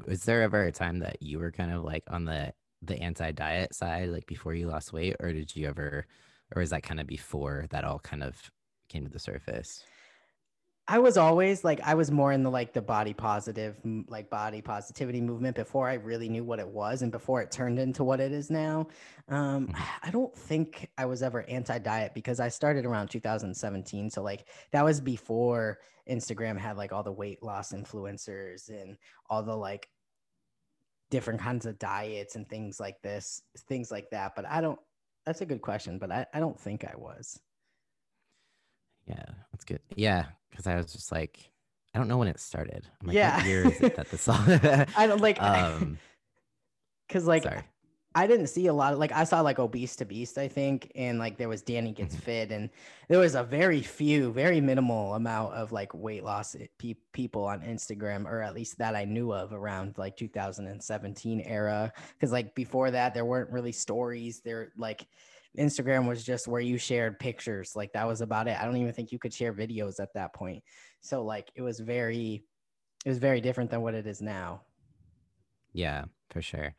Was 0.06 0.24
there 0.24 0.42
ever 0.42 0.64
a 0.64 0.72
time 0.72 1.00
that 1.00 1.22
you 1.22 1.40
were 1.40 1.52
kind 1.52 1.72
of 1.72 1.84
like 1.84 2.04
on 2.10 2.26
the 2.26 2.54
the 2.84 3.02
anti-diet 3.02 3.74
side 3.74 4.10
like 4.10 4.28
before 4.28 4.54
you 4.54 4.68
lost 4.68 4.94
weight 4.94 5.16
or 5.20 5.34
did 5.34 5.56
you 5.56 5.68
ever 5.68 6.06
or 6.56 6.62
is 6.62 6.70
that 6.70 6.84
kind 6.84 7.00
of 7.00 7.08
before 7.08 7.66
that 7.72 7.84
all 7.84 7.98
kind 7.98 8.22
of 8.24 8.36
came 8.88 9.04
to 9.04 9.12
the 9.12 9.20
surface? 9.20 9.84
I 10.90 11.00
was 11.00 11.18
always 11.18 11.66
like 11.66 11.82
I 11.84 11.96
was 11.96 12.12
more 12.12 12.32
in 12.32 12.44
the 12.44 12.50
like 12.50 12.72
the 12.72 12.82
body 12.82 13.14
positive 13.14 13.76
like 14.08 14.30
body 14.30 14.62
positivity 14.62 15.20
movement 15.20 15.58
before 15.58 15.90
I 15.90 15.96
really 15.96 16.30
knew 16.30 16.46
what 16.46 16.60
it 16.60 16.68
was 16.68 17.02
and 17.02 17.12
before 17.12 17.42
it 17.42 17.52
turned 17.52 17.78
into 17.78 18.06
what 18.06 18.22
it 18.22 18.32
is 18.32 18.50
now. 18.50 18.88
Um, 19.28 19.68
mm-hmm. 19.68 19.82
I 20.04 20.10
don't 20.12 20.34
think 20.34 20.90
I 20.98 21.06
was 21.06 21.24
ever 21.24 21.44
anti-diet 21.50 22.14
because 22.14 22.40
I 22.40 22.48
started 22.48 22.86
around 22.86 23.10
2017 23.10 24.10
so 24.10 24.22
like 24.22 24.48
that 24.72 24.86
was 24.86 25.02
before 25.02 25.80
Instagram 26.10 26.58
had 26.58 26.78
like 26.78 26.94
all 26.94 27.04
the 27.04 27.12
weight 27.12 27.44
loss 27.44 27.74
influencers 27.74 28.70
and 28.70 28.98
all 29.30 29.44
the 29.44 29.56
like 29.56 29.90
different 31.10 31.42
kinds 31.42 31.66
of 31.66 31.80
diets 31.80 32.38
and 32.38 32.48
things 32.48 32.80
like 32.80 33.02
this 33.02 33.42
things 33.68 33.92
like 33.92 34.10
that 34.12 34.36
but 34.36 34.46
I 34.46 34.62
don't 34.62 34.80
that's 35.26 35.42
a 35.42 35.46
good 35.46 35.62
question 35.62 36.00
but 36.00 36.12
I, 36.12 36.26
I 36.34 36.40
don't 36.40 36.60
think 36.60 36.86
I 36.86 36.96
was. 36.96 37.38
Yeah, 39.08 39.26
that's 39.52 39.64
good. 39.64 39.80
Yeah, 39.96 40.26
because 40.50 40.68
I 40.68 40.76
was 40.76 40.92
just 40.92 41.12
like, 41.12 41.40
I 41.94 42.00
don't 42.00 42.08
know 42.08 42.18
when 42.18 42.28
it 42.28 42.40
started. 42.40 42.88
I'm 43.02 43.08
like, 43.08 43.16
yeah. 43.16 43.38
what 43.38 43.46
year 43.46 43.68
is 43.68 43.82
it 43.82 43.96
that 43.96 44.10
the 44.10 44.18
song? 44.18 44.44
I 44.98 45.08
don't 45.08 45.22
like, 45.22 45.42
um, 45.42 45.98
because 47.08 47.26
like, 47.26 47.44
sorry. 47.44 47.64
I 48.18 48.26
didn't 48.26 48.48
see 48.48 48.66
a 48.66 48.74
lot 48.74 48.94
of 48.94 49.00
like 49.00 49.12
I 49.12 49.26
saw 49.26 49.42
like 49.42 49.60
obese 49.60 49.96
to 49.98 50.06
beast 50.06 50.40
I 50.40 50.48
think 50.48 50.92
and 50.96 51.20
like 51.20 51.38
there 51.38 51.50
was 51.50 51.62
Danny 51.62 51.92
gets 51.92 52.16
mm-hmm. 52.16 52.26
fit 52.26 52.52
and 52.52 52.72
there 53.10 53.20
was 53.20 53.36
a 53.36 53.44
very 53.44 53.84
few 53.84 54.32
very 54.32 54.60
minimal 54.60 55.14
amount 55.14 55.54
of 55.54 55.72
like 55.72 55.94
weight 55.94 56.24
loss 56.24 56.56
eh, 56.56 56.66
pe- 56.80 56.96
people 57.14 57.44
on 57.44 57.62
Instagram 57.62 58.26
or 58.26 58.42
at 58.42 58.56
least 58.56 58.80
that 58.80 58.96
I 58.96 59.06
knew 59.06 59.32
of 59.32 59.54
around 59.54 60.00
like 60.00 60.18
2017 60.18 61.42
era 61.42 61.94
because 62.14 62.32
like 62.32 62.56
before 62.56 62.90
that 62.90 63.14
there 63.14 63.24
weren't 63.24 63.52
really 63.52 63.72
stories 63.72 64.42
there 64.44 64.72
like 64.78 65.06
Instagram 65.58 66.08
was 66.08 66.24
just 66.24 66.48
where 66.48 66.62
you 66.62 66.78
shared 66.78 67.20
pictures. 67.20 67.76
Like 67.76 67.94
that 67.94 68.08
was 68.08 68.22
about 68.22 68.48
it. 68.48 68.58
I 68.60 68.66
don't 68.66 68.78
even 68.78 68.94
think 68.94 69.12
you 69.12 69.20
could 69.20 69.34
share 69.34 69.54
videos 69.54 70.00
at 70.00 70.14
that 70.14 70.34
point. 70.34 70.64
So 71.02 71.24
like 71.24 71.52
it 71.56 71.62
was 71.62 71.80
very 71.80 72.44
it 73.06 73.10
was 73.10 73.18
very 73.20 73.42
different 73.42 73.70
than 73.70 73.82
what 73.82 73.94
it 73.94 74.08
is 74.08 74.22
now. 74.22 74.62
Yeah, 75.74 76.06
for 76.30 76.42
sure. 76.42 76.76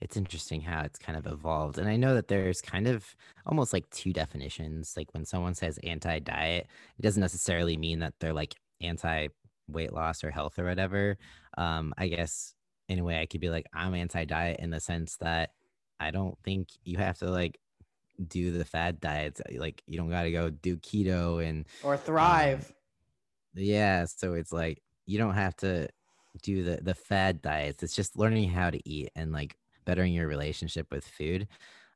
It's 0.00 0.16
interesting 0.16 0.60
how 0.60 0.82
it's 0.82 0.98
kind 0.98 1.16
of 1.16 1.26
evolved. 1.26 1.78
And 1.78 1.88
I 1.88 1.96
know 1.96 2.14
that 2.14 2.28
there's 2.28 2.60
kind 2.60 2.86
of 2.86 3.16
almost 3.46 3.72
like 3.72 3.88
two 3.90 4.12
definitions. 4.12 4.94
Like 4.96 5.12
when 5.14 5.24
someone 5.24 5.54
says 5.54 5.78
anti 5.82 6.18
diet, 6.18 6.66
it 6.98 7.02
doesn't 7.02 7.20
necessarily 7.20 7.76
mean 7.76 8.00
that 8.00 8.14
they're 8.20 8.34
like 8.34 8.54
anti 8.80 9.28
weight 9.68 9.92
loss 9.92 10.22
or 10.22 10.30
health 10.30 10.58
or 10.58 10.64
whatever. 10.64 11.16
Um, 11.56 11.94
I 11.96 12.08
guess 12.08 12.54
in 12.88 12.98
a 12.98 13.04
way 13.04 13.20
I 13.20 13.26
could 13.26 13.40
be 13.40 13.50
like, 13.50 13.66
I'm 13.72 13.94
anti 13.94 14.24
diet 14.24 14.60
in 14.60 14.70
the 14.70 14.80
sense 14.80 15.16
that 15.18 15.50
I 15.98 16.10
don't 16.10 16.36
think 16.44 16.68
you 16.84 16.98
have 16.98 17.18
to 17.18 17.30
like 17.30 17.58
do 18.28 18.50
the 18.50 18.64
fad 18.64 19.00
diets. 19.00 19.40
Like 19.56 19.82
you 19.86 19.96
don't 19.96 20.10
got 20.10 20.22
to 20.22 20.32
go 20.32 20.50
do 20.50 20.76
keto 20.76 21.46
and 21.46 21.66
or 21.82 21.96
thrive. 21.96 22.66
Um, 23.56 23.62
yeah. 23.62 24.04
So 24.04 24.34
it's 24.34 24.52
like 24.52 24.82
you 25.06 25.18
don't 25.18 25.34
have 25.34 25.56
to 25.58 25.88
do 26.42 26.62
the 26.62 26.80
the 26.82 26.94
fad 26.94 27.42
diets. 27.42 27.82
It's 27.82 27.94
just 27.94 28.18
learning 28.18 28.50
how 28.50 28.70
to 28.70 28.88
eat 28.88 29.10
and 29.14 29.32
like 29.32 29.56
bettering 29.84 30.12
your 30.12 30.26
relationship 30.26 30.86
with 30.90 31.06
food. 31.06 31.48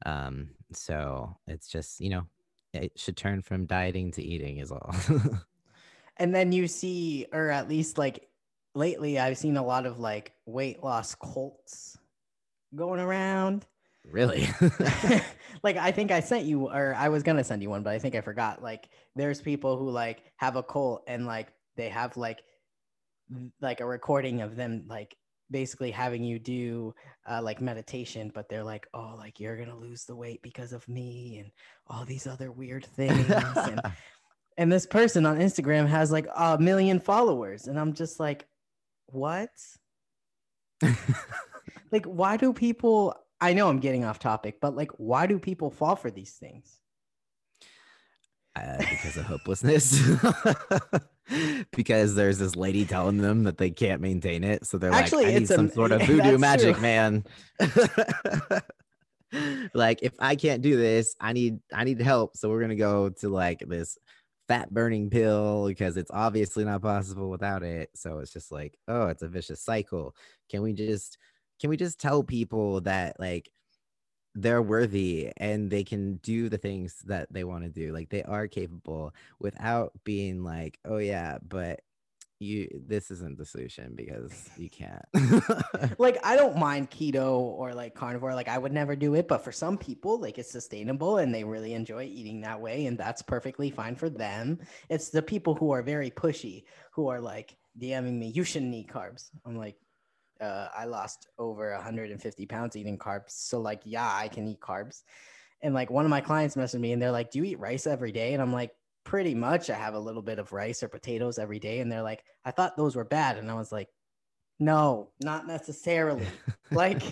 Um, 0.07 0.51
so 0.73 1.37
it's 1.47 1.69
just 1.69 2.01
you 2.01 2.11
know 2.11 2.27
it 2.73 2.93
should 2.97 3.17
turn 3.17 3.43
from 3.43 3.67
dieting 3.67 4.13
to 4.13 4.23
eating 4.23 4.59
is 4.59 4.71
all. 4.71 4.95
and 6.17 6.35
then 6.35 6.53
you 6.53 6.69
see, 6.69 7.27
or 7.33 7.51
at 7.51 7.69
least 7.69 7.99
like 7.99 8.29
lately, 8.75 9.19
I've 9.19 9.39
seen 9.39 9.57
a 9.57 9.65
lot 9.65 9.87
of 9.87 9.99
like 9.99 10.33
weight 10.47 10.83
loss 10.83 11.15
cults 11.15 11.99
going 12.75 13.01
around. 13.01 13.67
Really? 14.05 14.49
like 15.63 15.77
I 15.77 15.91
think 15.93 16.11
I 16.11 16.21
sent 16.21 16.45
you 16.45 16.69
or 16.69 16.95
I 16.97 17.09
was 17.09 17.23
gonna 17.23 17.45
send 17.45 17.63
you 17.63 17.71
one, 17.71 17.83
but 17.83 17.93
I 17.93 17.99
think 17.99 18.15
I 18.15 18.21
forgot. 18.21 18.63
Like 18.63 18.89
there's 19.17 19.41
people 19.41 19.77
who 19.77 19.91
like 19.91 20.23
have 20.37 20.57
a 20.57 20.63
cult 20.63 21.03
and 21.07 21.27
like 21.27 21.53
they 21.77 21.89
have 21.89 22.17
like 22.17 22.41
like 23.61 23.81
a 23.81 23.87
recording 23.87 24.41
of 24.41 24.57
them 24.57 24.85
like 24.89 25.17
basically 25.51 25.91
having 25.91 26.23
you 26.23 26.39
do 26.39 26.95
uh, 27.29 27.41
like 27.43 27.61
meditation, 27.61 28.31
but 28.35 28.49
they're 28.49 28.65
like, 28.65 28.87
oh, 28.95 29.15
like 29.17 29.41
you're 29.41 29.57
gonna 29.57 29.77
lose 29.77 30.05
the 30.05 30.15
weight 30.15 30.41
because 30.43 30.73
of 30.73 30.89
me 30.89 31.39
and 31.39 31.51
all 31.89 32.05
these 32.05 32.27
other 32.27 32.53
weird 32.53 32.85
things. 32.85 33.31
and, 33.31 33.81
and 34.57 34.73
this 34.73 34.87
person 34.87 35.27
on 35.27 35.39
Instagram 35.39 35.87
has 35.87 36.13
like 36.13 36.27
a 36.37 36.59
million 36.59 37.01
followers, 37.01 37.67
and 37.67 37.79
I'm 37.79 37.93
just 37.93 38.21
like, 38.21 38.47
what? 39.07 39.51
like, 41.91 42.07
why 42.07 42.37
do 42.37 42.53
people? 42.53 43.15
I 43.41 43.55
know 43.55 43.69
I'm 43.69 43.81
getting 43.81 44.05
off 44.05 44.19
topic, 44.19 44.59
but 44.61 44.77
like, 44.77 44.91
why 44.99 45.27
do 45.27 45.39
people 45.39 45.71
fall 45.71 45.97
for 45.97 46.11
these 46.11 46.33
things? 46.33 46.81
Uh, 48.57 48.79
because 48.79 49.17
of 49.17 49.25
hopelessness. 49.25 50.03
because 51.73 52.15
there's 52.15 52.39
this 52.39 52.57
lady 52.57 52.85
telling 52.85 53.19
them 53.19 53.45
that 53.45 53.59
they 53.59 53.71
can't 53.71 54.01
maintain 54.01 54.45
it. 54.45 54.67
So 54.67 54.77
they're 54.77 54.93
Actually, 54.93 55.27
like, 55.27 55.35
I 55.35 55.39
need 55.39 55.49
some 55.49 55.67
a, 55.67 55.73
sort 55.73 55.93
of 55.93 56.03
voodoo 56.07 56.37
magic, 56.37 56.75
true. 56.75 56.83
man. 56.83 57.25
like 59.75 60.03
if 60.03 60.13
I 60.19 60.35
can't 60.37 60.63
do 60.63 60.77
this, 60.77 61.15
I 61.21 61.33
need 61.33 61.61
I 61.73 61.85
need 61.85 62.01
help. 62.01 62.37
So 62.37 62.51
we're 62.51 62.61
gonna 62.61 62.75
go 62.75 63.11
to 63.11 63.29
like 63.29 63.61
this 63.61 63.97
fat 64.49 64.75
burning 64.75 65.11
pill 65.11 65.69
because 65.69 65.97
it's 65.97 66.11
obviously 66.13 66.65
not 66.65 66.83
possible 66.83 67.31
without 67.31 67.63
it. 67.63 67.91
So 67.95 68.19
it's 68.19 68.33
just 68.33 68.51
like, 68.51 68.77
oh, 68.89 69.07
it's 69.07 69.23
a 69.23 69.29
vicious 69.29 69.63
cycle. 69.63 70.15
Can 70.51 70.63
we 70.63 70.73
just 70.73 71.17
can 71.61 71.71
we 71.71 71.77
just 71.77 72.01
tell 72.01 72.23
people 72.23 72.81
that 72.83 73.19
like 73.21 73.51
they're 74.35 74.63
worthy 74.63 75.33
and 75.37 75.71
they 75.71 75.85
can 75.85 76.17
do 76.17 76.49
the 76.49 76.59
things 76.59 76.97
that 77.07 77.33
they 77.33 77.45
want 77.45 77.65
to 77.65 77.71
do? 77.71 77.93
Like 77.93 78.09
they 78.09 78.23
are 78.23 78.47
capable 78.47 79.13
without 79.39 79.93
being 80.05 80.43
like 80.43 80.79
oh 80.85 80.99
yeah 80.99 81.39
but 81.47 81.81
you 82.41 82.67
this 82.87 83.11
isn't 83.11 83.37
the 83.37 83.45
solution 83.45 83.93
because 83.95 84.49
you 84.57 84.71
can't. 84.71 85.05
Like 85.99 86.19
i 86.25 86.37
don't 86.37 86.57
mind 86.57 86.91
keto 86.91 87.33
or 87.33 87.75
like 87.75 87.95
carnivore 87.95 88.35
like 88.35 88.49
i 88.49 88.57
would 88.57 88.73
never 88.73 88.97
do 88.97 89.15
it 89.15 89.29
but 89.29 89.45
for 89.45 89.53
some 89.53 89.77
people 89.77 90.19
like 90.19 90.39
it's 90.39 90.51
sustainable 90.51 91.19
and 91.19 91.35
they 91.35 91.45
really 91.45 91.75
enjoy 91.75 92.05
eating 92.05 92.41
that 92.41 92.61
way 92.61 92.87
and 92.87 92.97
that's 92.97 93.21
perfectly 93.21 93.71
fine 93.71 93.95
for 93.95 94.09
them. 94.09 94.59
It's 94.89 95.11
the 95.11 95.23
people 95.23 95.55
who 95.55 95.73
are 95.73 95.83
very 95.83 96.11
pushy 96.11 96.65
who 96.93 97.09
are 97.09 97.21
like 97.21 97.57
dming 97.79 98.19
me 98.19 98.29
you 98.29 98.45
shouldn't 98.45 98.75
eat 98.75 98.89
carbs. 98.89 99.29
I'm 99.45 99.57
like 99.57 99.77
uh, 100.41 100.69
I 100.77 100.85
lost 100.85 101.29
over 101.39 101.73
150 101.73 102.47
pounds 102.47 102.77
eating 102.77 102.99
carbs. 102.99 103.31
So 103.31 103.61
like, 103.61 103.83
yeah, 103.85 104.11
I 104.13 104.29
can 104.29 104.47
eat 104.47 104.61
carbs. 104.61 105.03
And 105.63 105.75
like 105.75 105.91
one 105.91 106.05
of 106.05 106.11
my 106.11 106.21
clients 106.21 106.57
messaged 106.57 106.81
me 106.81 106.93
and 106.93 107.03
they're 107.03 107.11
like, 107.11 107.31
"Do 107.31 107.39
you 107.39 107.45
eat 107.45 107.59
rice 107.59 107.87
every 107.87 108.13
day?" 108.13 108.33
And 108.33 108.43
I'm 108.43 108.53
like, 108.53 108.73
"Pretty 109.05 109.35
much. 109.35 109.69
I 109.69 109.75
have 109.75 109.95
a 109.95 109.99
little 109.99 110.23
bit 110.23 110.39
of 110.39 110.53
rice 110.53 110.83
or 110.83 110.89
potatoes 110.89 111.39
every 111.39 111.59
day." 111.59 111.81
And 111.81 111.93
they're 111.93 112.03
like, 112.03 112.25
"I 112.45 112.51
thought 112.51 112.77
those 112.77 112.97
were 112.97 113.05
bad." 113.05 113.37
And 113.37 113.51
I 113.51 113.55
was 113.55 113.71
like, 113.71 113.89
"No, 114.59 115.11
not 115.23 115.47
necessarily." 115.47 116.27
like, 116.71 117.03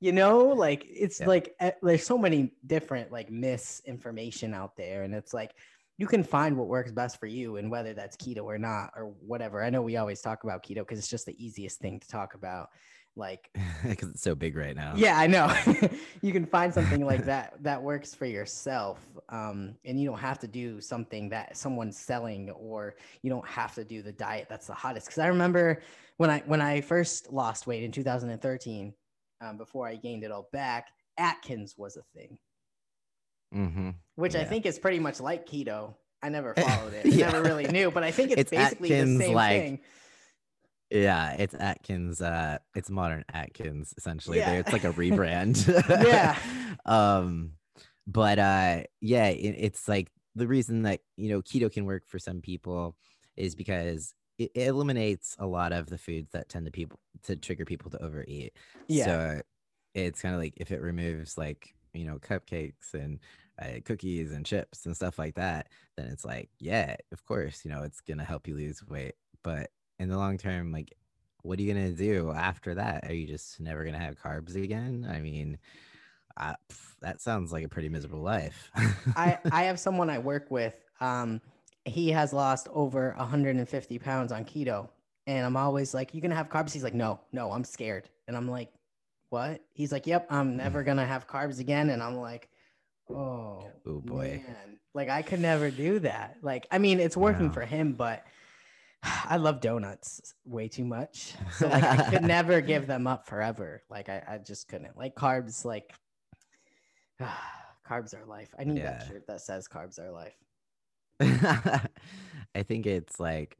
you 0.00 0.12
know, 0.12 0.48
like 0.48 0.84
it's 0.86 1.20
yeah. 1.20 1.28
like 1.28 1.54
eh, 1.60 1.70
there's 1.82 2.04
so 2.04 2.18
many 2.18 2.52
different 2.66 3.10
like 3.10 3.30
misinformation 3.30 4.52
out 4.52 4.76
there, 4.76 5.04
and 5.04 5.14
it's 5.14 5.32
like 5.32 5.52
you 5.98 6.06
can 6.06 6.22
find 6.22 6.56
what 6.56 6.68
works 6.68 6.92
best 6.92 7.18
for 7.18 7.26
you 7.26 7.56
and 7.56 7.70
whether 7.70 7.92
that's 7.92 8.16
keto 8.16 8.44
or 8.44 8.56
not 8.56 8.92
or 8.96 9.12
whatever. 9.20 9.62
I 9.62 9.68
know 9.68 9.82
we 9.82 9.96
always 9.96 10.20
talk 10.20 10.44
about 10.44 10.62
keto 10.62 10.76
because 10.76 10.98
it's 10.98 11.08
just 11.08 11.26
the 11.26 11.44
easiest 11.44 11.80
thing 11.80 11.98
to 11.98 12.08
talk 12.08 12.34
about. 12.34 12.68
Like, 13.16 13.50
because 13.84 14.10
it's 14.10 14.22
so 14.22 14.36
big 14.36 14.56
right 14.56 14.76
now. 14.76 14.92
Yeah, 14.94 15.18
I 15.18 15.26
know. 15.26 15.52
you 16.22 16.32
can 16.32 16.46
find 16.46 16.72
something 16.72 17.04
like 17.04 17.24
that 17.24 17.60
that 17.64 17.82
works 17.82 18.14
for 18.14 18.26
yourself, 18.26 19.00
um, 19.28 19.74
and 19.84 20.00
you 20.00 20.08
don't 20.08 20.20
have 20.20 20.38
to 20.38 20.46
do 20.46 20.80
something 20.80 21.28
that 21.30 21.56
someone's 21.56 21.98
selling, 21.98 22.50
or 22.50 22.94
you 23.22 23.30
don't 23.30 23.46
have 23.48 23.74
to 23.74 23.84
do 23.84 24.02
the 24.02 24.12
diet 24.12 24.46
that's 24.48 24.68
the 24.68 24.74
hottest. 24.74 25.06
Because 25.06 25.18
I 25.18 25.26
remember 25.26 25.82
when 26.18 26.30
I 26.30 26.44
when 26.46 26.60
I 26.60 26.80
first 26.80 27.32
lost 27.32 27.66
weight 27.66 27.82
in 27.82 27.90
2013, 27.90 28.94
um, 29.40 29.58
before 29.58 29.88
I 29.88 29.96
gained 29.96 30.22
it 30.22 30.30
all 30.30 30.48
back, 30.52 30.86
Atkins 31.18 31.74
was 31.76 31.96
a 31.96 32.02
thing. 32.16 32.38
Mm-hmm. 33.54 33.90
Which 34.16 34.34
yeah. 34.34 34.40
I 34.40 34.44
think 34.44 34.66
is 34.66 34.78
pretty 34.78 34.98
much 34.98 35.20
like 35.20 35.46
keto. 35.46 35.94
I 36.22 36.28
never 36.28 36.54
followed 36.56 36.94
it. 36.94 37.06
yeah. 37.06 37.30
Never 37.30 37.42
really 37.42 37.66
knew, 37.66 37.90
but 37.90 38.02
I 38.02 38.10
think 38.10 38.32
it's, 38.32 38.40
it's 38.42 38.50
basically 38.50 38.92
Atkins, 38.92 39.18
the 39.18 39.24
same 39.26 39.34
like, 39.34 39.62
thing. 39.62 39.80
Yeah, 40.90 41.32
it's 41.32 41.54
Atkins. 41.54 42.20
Uh, 42.20 42.58
it's 42.74 42.90
modern 42.90 43.24
Atkins 43.32 43.94
essentially. 43.96 44.38
Yeah. 44.38 44.52
It's 44.52 44.72
like 44.72 44.84
a 44.84 44.92
rebrand. 44.92 45.66
yeah. 45.88 46.36
um, 46.86 47.52
but 48.06 48.38
uh, 48.38 48.82
yeah, 49.00 49.28
it, 49.28 49.54
it's 49.58 49.86
like 49.86 50.10
the 50.34 50.46
reason 50.46 50.82
that 50.82 51.00
you 51.16 51.28
know 51.28 51.42
keto 51.42 51.70
can 51.70 51.84
work 51.84 52.04
for 52.06 52.18
some 52.18 52.40
people 52.40 52.96
is 53.36 53.54
because 53.54 54.14
it, 54.38 54.50
it 54.54 54.68
eliminates 54.68 55.36
a 55.38 55.46
lot 55.46 55.72
of 55.72 55.86
the 55.86 55.98
foods 55.98 56.30
that 56.32 56.48
tend 56.48 56.66
to 56.66 56.72
people 56.72 56.98
to 57.24 57.36
trigger 57.36 57.64
people 57.64 57.90
to 57.90 58.02
overeat. 58.02 58.54
Yeah. 58.88 59.04
So 59.04 59.40
it's 59.94 60.22
kind 60.22 60.34
of 60.34 60.40
like 60.40 60.54
if 60.56 60.70
it 60.70 60.80
removes 60.80 61.36
like 61.36 61.74
you 61.94 62.04
know 62.04 62.18
cupcakes 62.18 62.94
and 62.94 63.18
uh, 63.60 63.80
cookies 63.84 64.32
and 64.32 64.46
chips 64.46 64.86
and 64.86 64.94
stuff 64.94 65.18
like 65.18 65.34
that 65.34 65.68
then 65.96 66.06
it's 66.06 66.24
like 66.24 66.48
yeah 66.60 66.94
of 67.12 67.24
course 67.26 67.64
you 67.64 67.70
know 67.70 67.82
it's 67.82 68.00
gonna 68.00 68.24
help 68.24 68.46
you 68.46 68.54
lose 68.54 68.86
weight 68.86 69.14
but 69.42 69.70
in 69.98 70.08
the 70.08 70.16
long 70.16 70.38
term 70.38 70.70
like 70.72 70.92
what 71.42 71.58
are 71.58 71.62
you 71.62 71.72
gonna 71.72 71.92
do 71.92 72.30
after 72.32 72.74
that? 72.74 73.04
Are 73.08 73.12
you 73.12 73.26
just 73.26 73.60
never 73.60 73.84
gonna 73.84 73.98
have 73.98 74.20
carbs 74.20 74.54
again? 74.54 75.08
I 75.10 75.20
mean 75.20 75.58
uh, 76.36 76.54
that 77.00 77.20
sounds 77.20 77.52
like 77.52 77.64
a 77.64 77.68
pretty 77.68 77.88
miserable 77.88 78.20
life. 78.20 78.70
I 79.16 79.38
i 79.52 79.64
have 79.64 79.80
someone 79.80 80.08
i 80.10 80.18
work 80.18 80.50
with 80.50 80.74
um 81.00 81.40
he 81.84 82.10
has 82.10 82.32
lost 82.32 82.68
over 82.72 83.14
150 83.16 83.98
pounds 83.98 84.30
on 84.30 84.44
keto 84.44 84.88
and 85.26 85.46
i'm 85.46 85.56
always 85.56 85.94
like 85.94 86.12
you're 86.12 86.20
gonna 86.20 86.34
have 86.34 86.48
carbs? 86.48 86.72
He's 86.72 86.84
like 86.84 86.94
no 86.94 87.18
no 87.32 87.50
i'm 87.52 87.64
scared 87.64 88.08
and 88.26 88.36
i'm 88.36 88.48
like 88.48 88.70
what? 89.30 89.60
He's 89.72 89.92
like, 89.92 90.06
yep, 90.06 90.26
I'm 90.30 90.52
mm. 90.52 90.56
never 90.56 90.82
gonna 90.82 91.06
have 91.06 91.26
carbs 91.26 91.60
again. 91.60 91.90
And 91.90 92.02
I'm 92.02 92.16
like, 92.16 92.48
oh, 93.10 93.66
oh 93.86 94.00
boy, 94.00 94.42
man. 94.46 94.78
like 94.94 95.08
I 95.08 95.22
could 95.22 95.40
never 95.40 95.70
do 95.70 95.98
that. 96.00 96.36
Like, 96.42 96.66
I 96.70 96.78
mean, 96.78 97.00
it's 97.00 97.16
working 97.16 97.48
wow. 97.48 97.54
for 97.54 97.62
him, 97.62 97.92
but 97.92 98.24
I 99.02 99.36
love 99.36 99.60
donuts 99.60 100.34
way 100.44 100.68
too 100.68 100.84
much. 100.84 101.34
So 101.56 101.68
like, 101.68 101.84
I 101.84 102.10
could 102.10 102.22
never 102.24 102.60
give 102.60 102.86
them 102.86 103.06
up 103.06 103.26
forever. 103.26 103.82
Like, 103.90 104.08
I, 104.08 104.22
I 104.28 104.38
just 104.38 104.68
couldn't. 104.68 104.96
Like 104.96 105.14
carbs, 105.14 105.64
like 105.64 105.92
carbs 107.88 108.14
are 108.14 108.24
life. 108.26 108.54
I 108.58 108.64
need 108.64 108.78
yeah. 108.78 108.98
that 108.98 109.06
shirt 109.08 109.26
that 109.26 109.40
says 109.40 109.68
carbs 109.68 109.98
are 109.98 110.10
life. 110.10 110.36
I 112.54 112.62
think 112.62 112.86
it's 112.86 113.18
like 113.18 113.56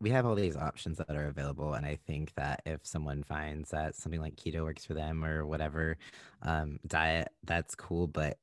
we 0.00 0.10
have 0.10 0.24
all 0.24 0.34
these 0.34 0.56
options 0.56 0.96
that 0.98 1.10
are 1.10 1.28
available 1.28 1.74
and 1.74 1.84
i 1.84 1.98
think 2.06 2.32
that 2.34 2.62
if 2.64 2.80
someone 2.82 3.22
finds 3.22 3.70
that 3.70 3.94
something 3.94 4.20
like 4.20 4.34
keto 4.36 4.62
works 4.62 4.84
for 4.84 4.94
them 4.94 5.24
or 5.24 5.44
whatever 5.44 5.98
um, 6.42 6.78
diet 6.86 7.28
that's 7.44 7.74
cool 7.74 8.06
but 8.06 8.38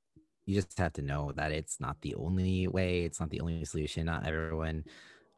you 0.45 0.55
just 0.55 0.77
have 0.77 0.93
to 0.93 1.01
know 1.01 1.31
that 1.35 1.51
it's 1.51 1.79
not 1.79 1.99
the 2.01 2.15
only 2.15 2.67
way 2.67 3.03
it's 3.03 3.19
not 3.19 3.29
the 3.29 3.41
only 3.41 3.65
solution. 3.65 4.05
Not 4.05 4.25
everyone 4.25 4.85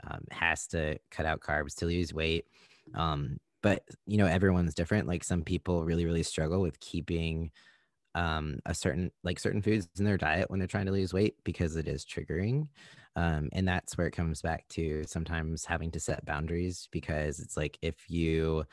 um, 0.08 0.24
has 0.30 0.68
to 0.68 1.00
cut 1.10 1.26
out 1.26 1.40
carbs 1.40 1.76
to 1.78 1.86
lose 1.86 2.14
weight 2.14 2.46
um, 2.94 3.38
but 3.62 3.84
you 4.06 4.18
know 4.18 4.26
everyone's 4.26 4.74
different. 4.74 5.08
Like 5.08 5.24
some 5.24 5.44
people 5.44 5.84
really 5.84 6.06
really 6.06 6.24
struggle 6.24 6.62
with 6.62 6.80
keeping 6.80 7.52
um, 8.16 8.60
a 8.66 8.74
certain 8.74 9.12
like 9.24 9.40
certain 9.40 9.62
foods 9.62 9.88
in 9.98 10.06
their 10.06 10.18
diet 10.18 10.50
when 10.50 10.60
they're 10.60 10.68
trying 10.68 10.88
to 10.88 10.92
lose 10.92 11.14
weight 11.14 11.36
because 11.44 11.76
it 11.76 11.88
is 11.88 12.06
triggering 12.06 12.68
um, 13.16 13.50
and 13.54 13.68
that's 13.68 13.98
where 13.98 14.08
it 14.08 14.12
comes 14.12 14.42
back 14.42 14.68
to 14.70 15.04
sometimes 15.06 15.66
having 15.66 15.92
to 15.92 16.00
set 16.00 16.26
boundaries 16.26 16.88
because 16.92 17.40
it's 17.40 17.58
like 17.58 17.78
if 17.82 18.10
you 18.10 18.66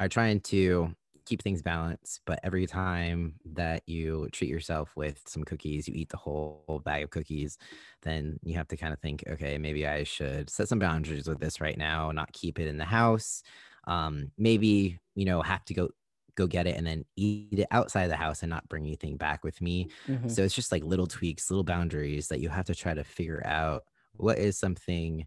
are 0.00 0.08
trying 0.08 0.40
to 0.40 0.94
keep 1.24 1.42
things 1.42 1.60
balanced, 1.62 2.20
but 2.24 2.40
every 2.42 2.66
time 2.66 3.34
that 3.44 3.82
you 3.86 4.28
treat 4.32 4.48
yourself 4.48 4.96
with 4.96 5.22
some 5.26 5.44
cookies, 5.44 5.86
you 5.86 5.94
eat 5.94 6.08
the 6.08 6.16
whole 6.16 6.80
bag 6.84 7.02
of 7.04 7.10
cookies, 7.10 7.58
then 8.02 8.38
you 8.42 8.54
have 8.54 8.68
to 8.68 8.76
kind 8.76 8.94
of 8.94 9.00
think, 9.00 9.24
okay, 9.28 9.58
maybe 9.58 9.86
I 9.86 10.04
should 10.04 10.48
set 10.48 10.68
some 10.68 10.78
boundaries 10.78 11.28
with 11.28 11.38
this 11.38 11.60
right 11.60 11.76
now, 11.76 12.10
not 12.12 12.32
keep 12.32 12.58
it 12.58 12.66
in 12.66 12.78
the 12.78 12.84
house. 12.86 13.42
Um, 13.86 14.32
maybe, 14.38 14.98
you 15.14 15.24
know, 15.26 15.42
have 15.42 15.64
to 15.66 15.74
go 15.74 15.90
go 16.38 16.46
get 16.46 16.66
it 16.66 16.76
and 16.76 16.86
then 16.86 17.04
eat 17.16 17.58
it 17.58 17.66
outside 17.72 18.04
of 18.04 18.10
the 18.10 18.16
house 18.16 18.42
and 18.42 18.50
not 18.50 18.68
bring 18.68 18.84
anything 18.84 19.16
back 19.16 19.42
with 19.42 19.60
me. 19.60 19.88
Mm-hmm. 20.06 20.28
So 20.28 20.44
it's 20.44 20.54
just 20.54 20.70
like 20.70 20.84
little 20.84 21.08
tweaks, 21.08 21.50
little 21.50 21.64
boundaries 21.64 22.28
that 22.28 22.40
you 22.40 22.48
have 22.48 22.66
to 22.66 22.74
try 22.74 22.94
to 22.94 23.02
figure 23.02 23.42
out 23.44 23.82
what 24.14 24.38
is 24.38 24.56
something 24.56 25.26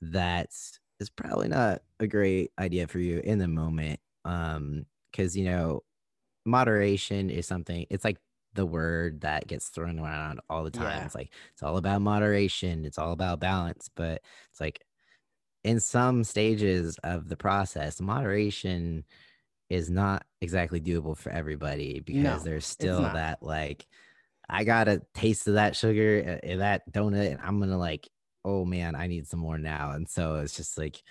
that 0.00 0.50
is 1.00 1.10
probably 1.10 1.48
not 1.48 1.82
a 1.98 2.06
great 2.06 2.52
idea 2.58 2.86
for 2.86 3.00
you 3.00 3.20
in 3.24 3.38
the 3.38 3.48
moment. 3.48 3.98
Um, 4.24 4.86
because 5.10 5.36
you 5.36 5.44
know, 5.44 5.82
moderation 6.46 7.28
is 7.28 7.46
something. 7.46 7.86
It's 7.90 8.04
like 8.04 8.18
the 8.54 8.64
word 8.64 9.22
that 9.22 9.46
gets 9.46 9.68
thrown 9.68 9.98
around 9.98 10.40
all 10.48 10.64
the 10.64 10.70
time. 10.70 10.98
Yeah. 10.98 11.04
It's 11.04 11.14
like 11.14 11.32
it's 11.52 11.62
all 11.62 11.76
about 11.76 12.00
moderation. 12.02 12.84
It's 12.84 12.98
all 12.98 13.12
about 13.12 13.40
balance. 13.40 13.90
But 13.94 14.22
it's 14.50 14.60
like 14.60 14.80
in 15.64 15.80
some 15.80 16.24
stages 16.24 16.98
of 17.04 17.28
the 17.28 17.36
process, 17.36 18.00
moderation 18.00 19.04
is 19.70 19.90
not 19.90 20.24
exactly 20.40 20.80
doable 20.80 21.16
for 21.16 21.30
everybody 21.30 22.00
because 22.00 22.22
no, 22.22 22.38
there's 22.38 22.66
still 22.66 23.02
that 23.02 23.42
like 23.42 23.86
I 24.48 24.64
got 24.64 24.88
a 24.88 25.02
taste 25.14 25.48
of 25.48 25.54
that 25.54 25.76
sugar 25.76 26.40
and 26.42 26.60
that 26.60 26.90
donut 26.92 27.32
and 27.32 27.40
I'm 27.42 27.58
gonna 27.58 27.78
like 27.78 28.08
oh 28.44 28.64
man 28.64 28.94
I 28.94 29.06
need 29.06 29.26
some 29.26 29.40
more 29.40 29.58
now 29.58 29.92
and 29.92 30.08
so 30.08 30.36
it's 30.36 30.56
just 30.56 30.76
like 30.76 31.02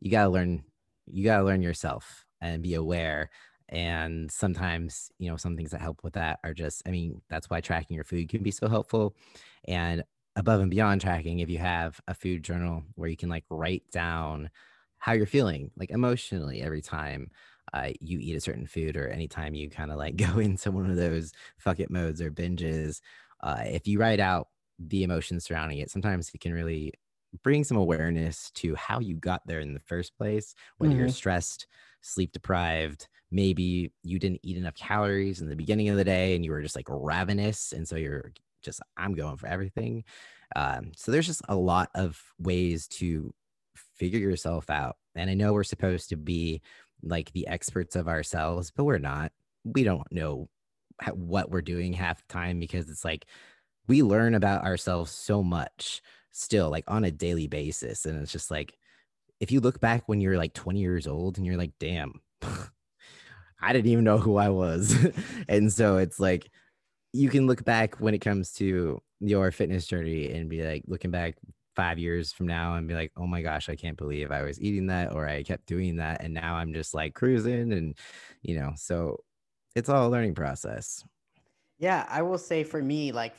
you 0.00 0.10
gotta 0.10 0.30
learn 0.30 0.62
you 1.06 1.24
gotta 1.24 1.44
learn 1.44 1.62
yourself 1.62 2.24
and 2.40 2.62
be 2.62 2.74
aware. 2.74 3.30
And 3.68 4.30
sometimes, 4.30 5.10
you 5.18 5.30
know, 5.30 5.36
some 5.36 5.56
things 5.56 5.72
that 5.72 5.80
help 5.80 6.02
with 6.02 6.14
that 6.14 6.38
are 6.42 6.54
just, 6.54 6.82
I 6.86 6.90
mean, 6.90 7.20
that's 7.28 7.50
why 7.50 7.60
tracking 7.60 7.96
your 7.96 8.04
food 8.04 8.28
can 8.28 8.42
be 8.42 8.50
so 8.50 8.68
helpful. 8.68 9.14
And 9.66 10.04
above 10.36 10.60
and 10.60 10.70
beyond 10.70 11.00
tracking, 11.00 11.40
if 11.40 11.50
you 11.50 11.58
have 11.58 12.00
a 12.08 12.14
food 12.14 12.42
journal 12.42 12.84
where 12.94 13.10
you 13.10 13.16
can 13.16 13.28
like 13.28 13.44
write 13.50 13.82
down 13.90 14.50
how 14.98 15.12
you're 15.12 15.26
feeling, 15.26 15.70
like 15.76 15.90
emotionally, 15.90 16.62
every 16.62 16.80
time 16.80 17.30
uh, 17.72 17.90
you 18.00 18.18
eat 18.20 18.36
a 18.36 18.40
certain 18.40 18.66
food 18.66 18.96
or 18.96 19.08
anytime 19.08 19.54
you 19.54 19.68
kind 19.68 19.90
of 19.90 19.98
like 19.98 20.16
go 20.32 20.38
into 20.38 20.70
one 20.70 20.90
of 20.90 20.96
those 20.96 21.32
fuck 21.58 21.80
it 21.80 21.90
modes 21.90 22.20
or 22.20 22.30
binges, 22.30 23.00
uh, 23.42 23.62
if 23.64 23.86
you 23.86 23.98
write 23.98 24.20
out 24.20 24.48
the 24.78 25.02
emotions 25.02 25.44
surrounding 25.44 25.78
it, 25.78 25.90
sometimes 25.90 26.30
it 26.34 26.40
can 26.40 26.52
really 26.52 26.92
bring 27.42 27.64
some 27.64 27.76
awareness 27.76 28.50
to 28.52 28.74
how 28.74 29.00
you 29.00 29.14
got 29.14 29.42
there 29.46 29.60
in 29.60 29.74
the 29.74 29.80
first 29.80 30.16
place, 30.16 30.54
whether 30.78 30.92
mm-hmm. 30.92 31.00
you're 31.00 31.08
stressed, 31.10 31.66
sleep 32.00 32.32
deprived, 32.32 33.08
maybe 33.30 33.92
you 34.02 34.18
didn't 34.18 34.40
eat 34.42 34.56
enough 34.56 34.74
calories 34.74 35.40
in 35.40 35.48
the 35.48 35.56
beginning 35.56 35.88
of 35.88 35.96
the 35.96 36.04
day 36.04 36.34
and 36.34 36.44
you 36.44 36.50
were 36.50 36.62
just 36.62 36.76
like 36.76 36.86
ravenous. 36.88 37.72
And 37.72 37.86
so 37.86 37.96
you're 37.96 38.32
just, 38.62 38.80
I'm 38.96 39.14
going 39.14 39.36
for 39.36 39.46
everything. 39.46 40.04
Um, 40.56 40.92
so 40.96 41.12
there's 41.12 41.26
just 41.26 41.42
a 41.48 41.56
lot 41.56 41.90
of 41.94 42.20
ways 42.38 42.88
to 42.88 43.34
figure 43.96 44.20
yourself 44.20 44.70
out. 44.70 44.96
And 45.14 45.28
I 45.28 45.34
know 45.34 45.52
we're 45.52 45.64
supposed 45.64 46.08
to 46.10 46.16
be 46.16 46.62
like 47.02 47.32
the 47.32 47.46
experts 47.46 47.96
of 47.96 48.08
ourselves, 48.08 48.70
but 48.70 48.84
we're 48.84 48.98
not. 48.98 49.32
We 49.64 49.84
don't 49.84 50.10
know 50.10 50.48
what 51.12 51.50
we're 51.50 51.62
doing 51.62 51.92
half 51.92 52.26
the 52.26 52.32
time 52.32 52.58
because 52.58 52.88
it's 52.88 53.04
like 53.04 53.26
we 53.86 54.02
learn 54.02 54.34
about 54.34 54.64
ourselves 54.64 55.10
so 55.10 55.42
much 55.42 56.02
still, 56.32 56.70
like 56.70 56.84
on 56.88 57.04
a 57.04 57.10
daily 57.10 57.46
basis. 57.46 58.04
And 58.04 58.20
it's 58.20 58.32
just 58.32 58.50
like, 58.50 58.76
if 59.40 59.52
you 59.52 59.60
look 59.60 59.80
back 59.80 60.08
when 60.08 60.20
you're 60.20 60.36
like 60.36 60.54
20 60.54 60.80
years 60.80 61.06
old 61.06 61.36
and 61.36 61.46
you're 61.46 61.56
like, 61.56 61.72
damn, 61.78 62.20
I 63.60 63.72
didn't 63.72 63.90
even 63.90 64.04
know 64.04 64.18
who 64.18 64.36
I 64.36 64.48
was. 64.48 64.96
and 65.48 65.72
so 65.72 65.96
it's 65.98 66.20
like 66.20 66.50
you 67.12 67.28
can 67.28 67.46
look 67.46 67.64
back 67.64 67.96
when 67.96 68.14
it 68.14 68.20
comes 68.20 68.52
to 68.54 69.00
your 69.20 69.50
fitness 69.50 69.86
journey 69.86 70.30
and 70.32 70.48
be 70.48 70.62
like 70.62 70.82
looking 70.86 71.10
back 71.10 71.36
five 71.78 71.96
years 71.96 72.32
from 72.32 72.48
now 72.48 72.74
and 72.74 72.88
be 72.88 72.94
like, 72.94 73.12
oh 73.16 73.26
my 73.28 73.40
gosh, 73.40 73.68
I 73.68 73.76
can't 73.76 73.96
believe 73.96 74.32
I 74.32 74.42
was 74.42 74.60
eating 74.60 74.88
that 74.88 75.12
or 75.12 75.28
I 75.28 75.44
kept 75.44 75.66
doing 75.66 75.94
that. 75.96 76.24
And 76.24 76.34
now 76.34 76.56
I'm 76.56 76.74
just 76.74 76.92
like 76.92 77.14
cruising 77.14 77.72
and, 77.72 77.96
you 78.42 78.58
know, 78.58 78.72
so 78.74 79.22
it's 79.76 79.88
all 79.88 80.08
a 80.08 80.10
learning 80.10 80.34
process. 80.34 81.04
Yeah, 81.78 82.04
I 82.08 82.22
will 82.22 82.36
say 82.36 82.64
for 82.64 82.82
me, 82.82 83.12
like 83.12 83.34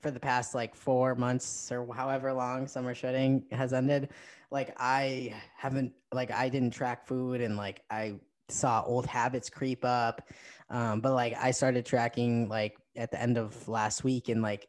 for 0.00 0.12
the 0.12 0.20
past 0.20 0.54
like 0.54 0.76
four 0.76 1.16
months 1.16 1.72
or 1.72 1.92
however 1.92 2.32
long 2.32 2.68
summer 2.68 2.94
shedding 2.94 3.42
has 3.50 3.72
ended, 3.72 4.10
like 4.52 4.72
I 4.78 5.34
haven't 5.56 5.92
like 6.12 6.30
I 6.30 6.48
didn't 6.48 6.70
track 6.70 7.08
food 7.08 7.40
and 7.40 7.56
like 7.56 7.82
I 7.90 8.20
saw 8.48 8.84
old 8.86 9.04
habits 9.04 9.50
creep 9.50 9.84
up. 9.84 10.30
Um, 10.68 11.00
but 11.00 11.12
like 11.12 11.34
I 11.36 11.50
started 11.50 11.84
tracking 11.84 12.48
like 12.48 12.76
at 12.94 13.10
the 13.10 13.20
end 13.20 13.36
of 13.36 13.66
last 13.66 14.04
week 14.04 14.28
and 14.28 14.42
like 14.42 14.68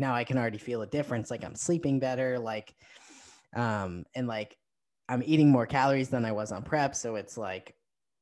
now 0.00 0.14
I 0.14 0.24
can 0.24 0.38
already 0.38 0.58
feel 0.58 0.82
a 0.82 0.86
difference. 0.86 1.30
Like 1.30 1.44
I'm 1.44 1.54
sleeping 1.54 2.00
better, 2.00 2.38
like 2.38 2.74
um 3.54 4.04
and 4.14 4.26
like 4.26 4.56
I'm 5.08 5.22
eating 5.24 5.50
more 5.50 5.66
calories 5.66 6.08
than 6.08 6.24
I 6.24 6.32
was 6.32 6.52
on 6.52 6.62
prep. 6.62 6.94
So 6.94 7.16
it's 7.16 7.36
like, 7.36 7.74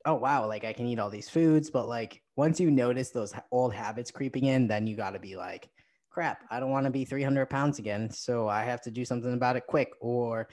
oh 0.05 0.14
wow, 0.14 0.47
like 0.47 0.64
I 0.64 0.73
can 0.73 0.87
eat 0.87 0.99
all 0.99 1.11
these 1.11 1.29
foods, 1.29 1.71
but 1.71 1.88
like 1.88 2.23
once 2.37 2.61
you 2.61 2.71
notice 2.71 3.11
those 3.11 3.35
old 3.53 3.75
habits 3.75 4.11
creeping 4.11 4.45
in, 4.45 4.67
then 4.67 4.87
you 4.87 4.97
gotta 4.97 5.19
be 5.19 5.37
like, 5.37 5.69
crap, 6.11 6.45
I 6.51 6.61
don't 6.61 6.71
want 6.71 6.85
to 6.85 6.91
be 6.91 7.05
300 7.05 7.47
pounds 7.47 7.79
again. 7.79 8.11
So 8.11 8.49
I 8.49 8.64
have 8.64 8.81
to 8.83 8.91
do 8.91 9.05
something 9.05 9.35
about 9.35 9.57
it 9.57 9.67
quick. 9.67 9.91
Or 10.01 10.49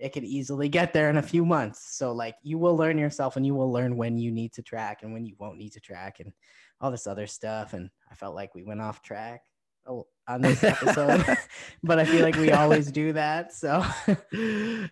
it 0.00 0.12
could 0.12 0.24
easily 0.24 0.68
get 0.68 0.92
there 0.92 1.10
in 1.10 1.18
a 1.18 1.22
few 1.22 1.44
months. 1.44 1.96
So 1.96 2.12
like 2.12 2.34
you 2.42 2.58
will 2.58 2.76
learn 2.76 2.96
yourself 2.98 3.36
and 3.36 3.44
you 3.44 3.54
will 3.54 3.70
learn 3.70 3.96
when 3.96 4.18
you 4.18 4.30
need 4.30 4.52
to 4.54 4.62
track 4.62 5.02
and 5.02 5.12
when 5.12 5.26
you 5.26 5.34
won't 5.38 5.58
need 5.58 5.72
to 5.72 5.80
track 5.80 6.20
and 6.20 6.32
all 6.80 6.90
this 6.90 7.06
other 7.06 7.26
stuff. 7.26 7.74
And 7.74 7.90
I 8.10 8.14
felt 8.14 8.34
like 8.34 8.54
we 8.54 8.62
went 8.62 8.80
off 8.80 9.02
track 9.02 9.42
on 10.30 10.42
this 10.42 10.62
episode, 10.62 11.24
but 11.82 11.98
I 11.98 12.04
feel 12.04 12.22
like 12.22 12.36
we 12.36 12.52
always 12.52 12.90
do 12.90 13.12
that. 13.14 13.52
So 13.52 13.84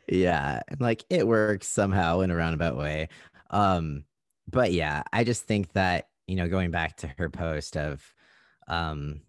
yeah, 0.09 0.63
like 0.79 1.05
it 1.09 1.27
works 1.27 1.69
somehow 1.69 2.21
in 2.21 2.31
a 2.31 2.37
roundabout 2.37 2.77
way. 2.77 3.09
Um, 3.51 4.05
but 4.51 4.73
yeah, 4.73 5.03
I 5.13 5.25
just 5.25 5.45
think 5.45 5.73
that, 5.75 6.09
you 6.27 6.37
know, 6.37 6.49
going 6.49 6.71
back 6.71 6.97
to 6.99 7.09
her 7.19 7.31
post 7.31 7.77
of 7.77 8.03
um 8.67 9.21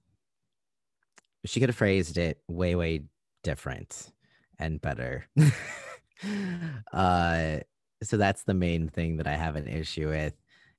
she 1.46 1.60
could 1.60 1.70
have 1.70 1.76
phrased 1.76 2.18
it 2.18 2.42
way, 2.48 2.76
way 2.76 3.04
different 3.44 4.12
and 4.58 4.82
better. 4.82 5.26
uh, 6.94 7.60
so 8.04 8.18
that's 8.18 8.44
the 8.44 8.54
main 8.54 8.90
thing 8.90 9.18
that 9.18 9.28
I 9.28 9.36
have 9.36 9.56
an 9.56 9.68
issue 9.68 10.10
with. 10.10 10.34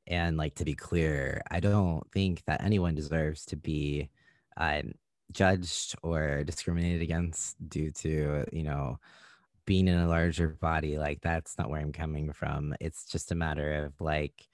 And 0.06 0.36
like 0.36 0.56
to 0.56 0.64
be 0.64 0.74
clear, 0.74 1.42
I 1.50 1.60
don't 1.60 2.02
think 2.12 2.44
that 2.46 2.62
anyone 2.62 2.94
deserves 2.94 3.46
to 3.46 3.56
be 3.56 4.10
uh, 4.56 4.82
judged 5.32 5.94
or 6.02 6.44
discriminated 6.44 7.02
against 7.02 7.56
due 7.68 7.90
to 7.90 8.44
you 8.52 8.62
know 8.62 8.98
being 9.66 9.88
in 9.88 9.98
a 9.98 10.08
larger 10.08 10.48
body. 10.48 10.98
Like 10.98 11.20
that's 11.20 11.56
not 11.58 11.70
where 11.70 11.80
I'm 11.80 11.92
coming 11.92 12.32
from. 12.32 12.74
It's 12.80 13.04
just 13.06 13.30
a 13.30 13.36
matter 13.36 13.84
of 13.84 14.00
like 14.00 14.48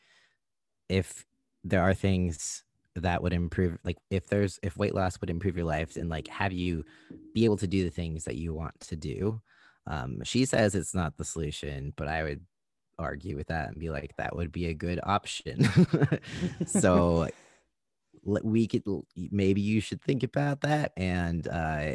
if 0.89 1.25
there 1.65 1.83
are 1.83 1.95
things 1.95 2.65
that 2.97 3.23
would 3.23 3.33
improve 3.33 3.79
like 3.85 3.99
if 4.11 4.27
there's 4.27 4.59
if 4.63 4.77
weight 4.77 4.95
loss 4.95 5.21
would 5.21 5.31
improve 5.31 5.57
your 5.57 5.67
life 5.67 5.97
and 5.97 6.09
like 6.09 6.29
have 6.29 6.53
you 6.53 6.85
be 7.35 7.45
able 7.45 7.57
to 7.57 7.67
do 7.67 7.85
the 7.85 7.91
things 7.91 8.25
that 8.25 8.37
you 8.37 8.55
want 8.55 8.79
to 8.81 8.97
do 8.97 9.41
um 9.87 10.23
she 10.25 10.47
says 10.47 10.75
it's 10.75 10.95
not 10.95 11.15
the 11.19 11.25
solution 11.25 11.93
but 11.97 12.09
i 12.09 12.23
would 12.23 12.41
argue 12.99 13.37
with 13.37 13.49
that 13.49 13.69
and 13.69 13.79
be 13.79 13.91
like 13.91 14.15
that 14.17 14.35
would 14.35 14.51
be 14.51 14.67
a 14.67 14.75
good 14.75 14.99
option 15.03 15.69
so 16.67 17.29
we 18.27 18.67
could 18.67 18.83
maybe 19.31 19.61
you 19.61 19.81
should 19.81 20.03
think 20.03 20.23
about 20.23 20.61
that 20.61 20.93
and 20.97 21.49
uh 21.49 21.93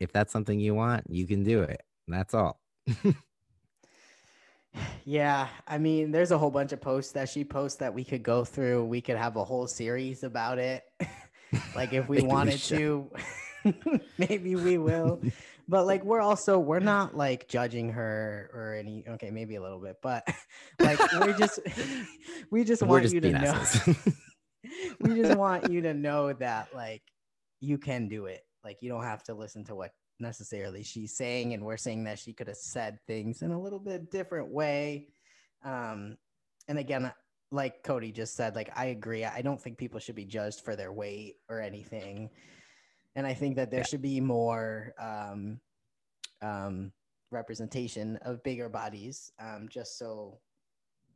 if 0.00 0.12
that's 0.12 0.32
something 0.32 0.58
you 0.58 0.74
want 0.74 1.04
you 1.08 1.26
can 1.26 1.44
do 1.44 1.62
it 1.62 1.80
that's 2.08 2.34
all 2.34 2.60
yeah, 5.04 5.48
I 5.66 5.78
mean, 5.78 6.12
there's 6.12 6.30
a 6.30 6.38
whole 6.38 6.50
bunch 6.50 6.72
of 6.72 6.80
posts 6.80 7.12
that 7.12 7.28
she 7.28 7.44
posts 7.44 7.78
that 7.78 7.92
we 7.92 8.04
could 8.04 8.22
go 8.22 8.44
through. 8.44 8.84
We 8.84 9.00
could 9.00 9.16
have 9.16 9.36
a 9.36 9.44
whole 9.44 9.66
series 9.66 10.22
about 10.22 10.58
it. 10.58 10.84
like 11.76 11.92
if 11.92 12.08
we 12.08 12.22
wanted 12.22 12.54
we 12.54 12.76
to, 12.76 13.10
maybe 14.18 14.56
we 14.56 14.78
will. 14.78 15.20
but 15.68 15.86
like 15.86 16.04
we're 16.04 16.20
also 16.20 16.58
we're 16.58 16.80
not 16.80 17.16
like 17.16 17.48
judging 17.48 17.90
her 17.90 18.50
or 18.54 18.74
any 18.74 19.04
okay, 19.08 19.30
maybe 19.30 19.56
a 19.56 19.62
little 19.62 19.80
bit, 19.80 19.96
but 20.02 20.26
like 20.78 20.98
we're 21.20 21.36
just 21.36 21.60
we 22.50 22.64
just 22.64 22.82
want 22.82 23.02
just 23.02 23.14
you 23.14 23.20
to 23.20 23.30
know. 23.30 23.64
We 25.00 25.14
just 25.14 25.36
want 25.38 25.70
you 25.70 25.80
to 25.82 25.94
know 25.94 26.32
that 26.32 26.74
like 26.74 27.02
you 27.60 27.78
can 27.78 28.08
do 28.08 28.26
it. 28.26 28.44
Like 28.64 28.78
you 28.80 28.88
don't 28.88 29.04
have 29.04 29.22
to 29.24 29.34
listen 29.34 29.64
to 29.64 29.74
what 29.74 29.92
necessarily 30.20 30.82
she's 30.82 31.16
saying, 31.16 31.54
and 31.54 31.64
we're 31.64 31.76
saying 31.76 32.04
that 32.04 32.18
she 32.18 32.32
could 32.32 32.48
have 32.48 32.56
said 32.56 32.98
things 33.06 33.42
in 33.42 33.52
a 33.52 33.60
little 33.60 33.78
bit 33.78 34.10
different 34.10 34.48
way. 34.48 35.08
Um, 35.64 36.16
and 36.68 36.78
again, 36.78 37.12
like 37.50 37.82
Cody 37.82 38.12
just 38.12 38.34
said, 38.34 38.54
like 38.54 38.70
I 38.76 38.86
agree. 38.86 39.24
I 39.24 39.42
don't 39.42 39.60
think 39.60 39.78
people 39.78 40.00
should 40.00 40.14
be 40.14 40.24
judged 40.24 40.60
for 40.60 40.76
their 40.76 40.92
weight 40.92 41.36
or 41.48 41.60
anything, 41.60 42.30
and 43.14 43.26
I 43.26 43.34
think 43.34 43.56
that 43.56 43.70
there 43.70 43.80
yeah. 43.80 43.86
should 43.86 44.02
be 44.02 44.20
more 44.20 44.94
um, 45.00 45.60
um, 46.40 46.92
representation 47.30 48.16
of 48.22 48.42
bigger 48.42 48.68
bodies, 48.68 49.32
um, 49.40 49.68
just 49.68 49.98
so 49.98 50.38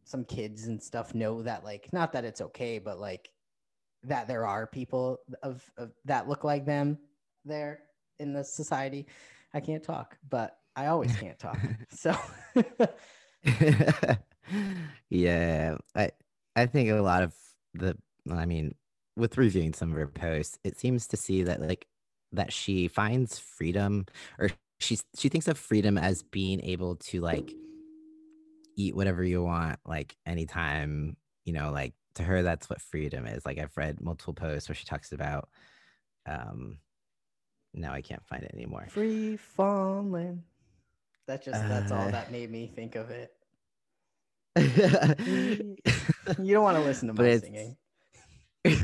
some 0.05 0.25
kids 0.25 0.69
and 0.69 0.81
stuff 0.81 1.15
know 1.15 1.43
that 1.43 1.65
like 1.65 1.89
not 1.93 2.13
that 2.13 2.25
it's 2.25 2.41
okay, 2.41 2.79
but 2.79 3.01
like 3.01 3.31
that 4.05 4.29
there 4.29 4.47
are 4.47 4.67
people 4.67 5.19
of, 5.43 5.69
of 5.77 5.93
that 6.05 6.29
look 6.29 6.45
like 6.45 6.65
them 6.65 6.99
there 7.45 7.81
in 8.19 8.33
the 8.33 8.45
society. 8.45 9.07
I 9.55 9.61
can't 9.61 9.83
talk, 9.83 10.17
but 10.29 10.59
I 10.75 10.87
always 10.87 11.15
can't 11.21 11.39
talk. 11.39 11.59
So 11.91 12.17
yeah, 15.11 15.77
I 15.95 16.11
I 16.55 16.67
think 16.67 16.91
a 16.91 16.95
lot 16.95 17.23
of 17.23 17.35
the 17.75 17.97
I 18.31 18.47
mean, 18.47 18.75
with 19.17 19.39
reviewing 19.39 19.73
some 19.73 19.91
of 19.91 19.99
her 19.99 20.07
posts, 20.07 20.59
it 20.65 20.79
seems 20.79 21.07
to 21.09 21.17
see 21.17 21.43
that 21.45 21.61
like 21.61 21.87
that 22.33 22.53
she 22.53 22.89
finds 22.89 23.39
freedom 23.39 24.07
or 24.39 24.51
she's 24.79 25.03
she 25.17 25.29
thinks 25.29 25.49
of 25.49 25.59
freedom 25.59 25.97
as 25.97 26.23
being 26.23 26.61
able 26.61 26.97
to 26.97 27.21
like 27.21 27.53
eat 28.77 28.95
whatever 28.95 29.25
you 29.25 29.43
want 29.43 29.79
like 29.87 30.17
anytime, 30.27 31.17
you 31.45 31.53
know, 31.53 31.71
like 31.71 31.95
to 32.17 32.23
her 32.23 32.43
that's 32.43 32.69
what 32.69 32.81
freedom 32.81 33.27
is. 33.27 33.47
Like 33.47 33.59
I've 33.59 33.77
read 33.77 34.01
multiple 34.01 34.35
posts 34.35 34.69
where 34.69 34.77
she 34.77 34.85
talks 34.85 35.13
about 35.13 35.49
um 36.27 36.79
now 37.75 37.93
I 37.93 38.01
can't 38.01 38.25
find 38.27 38.43
it 38.43 38.53
anymore. 38.55 38.87
Free 38.91 39.37
falling. 39.37 40.43
That 41.27 41.45
just 41.45 41.61
that's 41.69 41.93
all 41.93 42.09
uh, 42.09 42.11
that 42.11 42.31
made 42.31 42.51
me 42.51 42.71
think 42.75 42.95
of 42.95 43.11
it. 43.11 43.33
you 44.57 46.55
don't 46.55 46.63
want 46.63 46.79
to 46.79 46.83
listen 46.83 47.09
to 47.09 47.15
my 47.15 47.39
singing. 47.39 47.77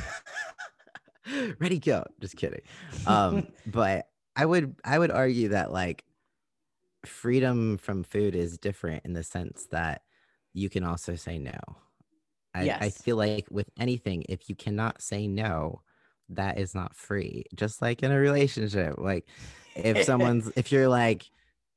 Ready 1.58 1.78
go. 1.78 2.04
Just 2.20 2.36
kidding. 2.36 2.60
Um, 3.06 3.46
but 3.66 4.08
I 4.36 4.44
would 4.44 4.76
I 4.84 4.98
would 4.98 5.10
argue 5.10 5.48
that 5.48 5.72
like 5.72 6.04
freedom 7.06 7.78
from 7.78 8.02
food 8.02 8.34
is 8.34 8.58
different 8.58 9.04
in 9.04 9.12
the 9.12 9.22
sense 9.22 9.66
that 9.70 10.02
you 10.52 10.68
can 10.68 10.84
also 10.84 11.14
say 11.14 11.38
no. 11.38 11.58
I, 12.54 12.64
yes. 12.64 12.82
I 12.82 12.90
feel 12.90 13.16
like 13.16 13.46
with 13.50 13.68
anything, 13.78 14.24
if 14.28 14.48
you 14.48 14.54
cannot 14.54 15.00
say 15.00 15.26
no, 15.26 15.82
that 16.30 16.58
is 16.58 16.74
not 16.74 16.94
free. 16.94 17.44
Just 17.54 17.80
like 17.80 18.02
in 18.02 18.10
a 18.10 18.18
relationship. 18.18 18.96
Like 18.98 19.26
if 19.74 20.04
someone's 20.04 20.50
if 20.56 20.72
you're 20.72 20.88
like 20.88 21.24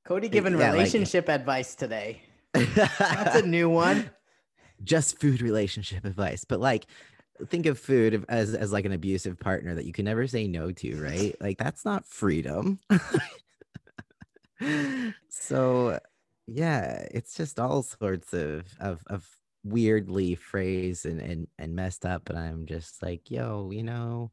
Cody 0.05 0.29
giving 0.29 0.57
yeah, 0.57 0.69
eh, 0.69 0.71
relationship 0.71 1.27
like, 1.27 1.39
advice 1.39 1.75
today. 1.75 2.21
That's 2.53 3.35
a 3.35 3.45
new 3.45 3.69
one. 3.69 4.09
Just 4.83 5.19
food 5.19 5.41
relationship 5.41 6.05
advice. 6.05 6.45
But 6.45 6.59
like 6.59 6.85
think 7.47 7.65
of 7.65 7.79
food 7.79 8.25
as 8.29 8.53
as 8.53 8.71
like 8.71 8.85
an 8.85 8.91
abusive 8.91 9.39
partner 9.39 9.75
that 9.75 9.85
you 9.85 9.93
can 9.93 10.05
never 10.05 10.27
say 10.27 10.47
no 10.47 10.71
to, 10.71 11.01
right? 11.01 11.35
like 11.39 11.57
that's 11.57 11.85
not 11.85 12.05
freedom. 12.05 12.79
so 15.29 15.99
yeah, 16.47 17.07
it's 17.11 17.35
just 17.35 17.59
all 17.59 17.81
sorts 17.83 18.33
of 18.33 18.65
of 18.79 19.01
of 19.07 19.27
weirdly 19.65 20.35
phrased 20.35 21.05
and 21.05 21.19
and 21.19 21.47
and 21.57 21.75
messed 21.75 22.05
up 22.05 22.29
and 22.29 22.39
I'm 22.39 22.65
just 22.65 23.01
like, 23.01 23.29
yo, 23.29 23.71
you 23.71 23.83
know, 23.83 24.31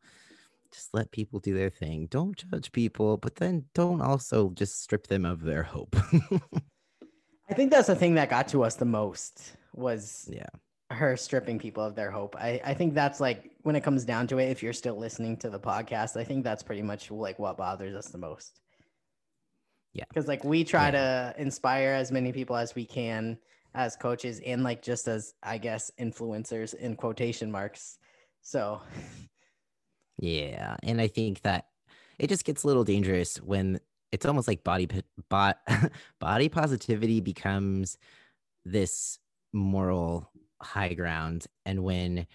just 0.70 0.94
let 0.94 1.10
people 1.10 1.40
do 1.40 1.54
their 1.54 1.70
thing. 1.70 2.06
Don't 2.10 2.36
judge 2.36 2.70
people, 2.70 3.16
but 3.16 3.36
then 3.36 3.64
don't 3.74 4.02
also 4.02 4.50
just 4.50 4.82
strip 4.82 5.06
them 5.06 5.24
of 5.24 5.42
their 5.42 5.62
hope. 5.62 5.96
I 7.50 7.54
think 7.54 7.70
that's 7.70 7.88
the 7.88 7.96
thing 7.96 8.14
that 8.14 8.30
got 8.30 8.48
to 8.48 8.62
us 8.62 8.76
the 8.76 8.84
most 8.84 9.56
was 9.74 10.28
yeah 10.30 10.46
her 10.92 11.16
stripping 11.16 11.58
people 11.58 11.82
of 11.82 11.94
their 11.94 12.10
hope. 12.10 12.36
I, 12.36 12.60
I 12.64 12.74
think 12.74 12.94
that's 12.94 13.20
like 13.20 13.50
when 13.62 13.76
it 13.76 13.82
comes 13.82 14.04
down 14.04 14.26
to 14.28 14.38
it, 14.38 14.50
if 14.50 14.62
you're 14.62 14.72
still 14.72 14.96
listening 14.96 15.36
to 15.38 15.50
the 15.50 15.58
podcast, 15.58 16.16
I 16.16 16.24
think 16.24 16.44
that's 16.44 16.62
pretty 16.62 16.82
much 16.82 17.10
like 17.10 17.38
what 17.38 17.56
bothers 17.56 17.94
us 17.94 18.08
the 18.08 18.18
most. 18.18 18.60
Yeah. 19.92 20.04
Because 20.08 20.28
like 20.28 20.44
we 20.44 20.64
try 20.64 20.86
yeah. 20.86 21.32
to 21.32 21.34
inspire 21.38 21.90
as 21.90 22.12
many 22.12 22.32
people 22.32 22.56
as 22.56 22.74
we 22.74 22.84
can 22.84 23.38
as 23.74 23.96
coaches 23.96 24.40
and 24.44 24.62
like 24.62 24.82
just 24.82 25.08
as 25.08 25.34
I 25.42 25.58
guess 25.58 25.90
influencers 26.00 26.74
in 26.74 26.96
quotation 26.96 27.50
marks. 27.50 27.98
So 28.42 28.80
yeah. 30.18 30.76
And 30.82 31.00
I 31.00 31.08
think 31.08 31.42
that 31.42 31.66
it 32.18 32.28
just 32.28 32.44
gets 32.44 32.64
a 32.64 32.66
little 32.66 32.84
dangerous 32.84 33.36
when 33.36 33.80
it's 34.12 34.26
almost 34.26 34.46
like 34.46 34.62
body 34.62 34.88
bot, 35.28 35.58
body 36.20 36.48
positivity 36.48 37.20
becomes 37.20 37.96
this 38.64 39.18
moral 39.52 40.30
high 40.60 40.94
ground 40.94 41.46
and 41.66 41.82
when 41.82 42.26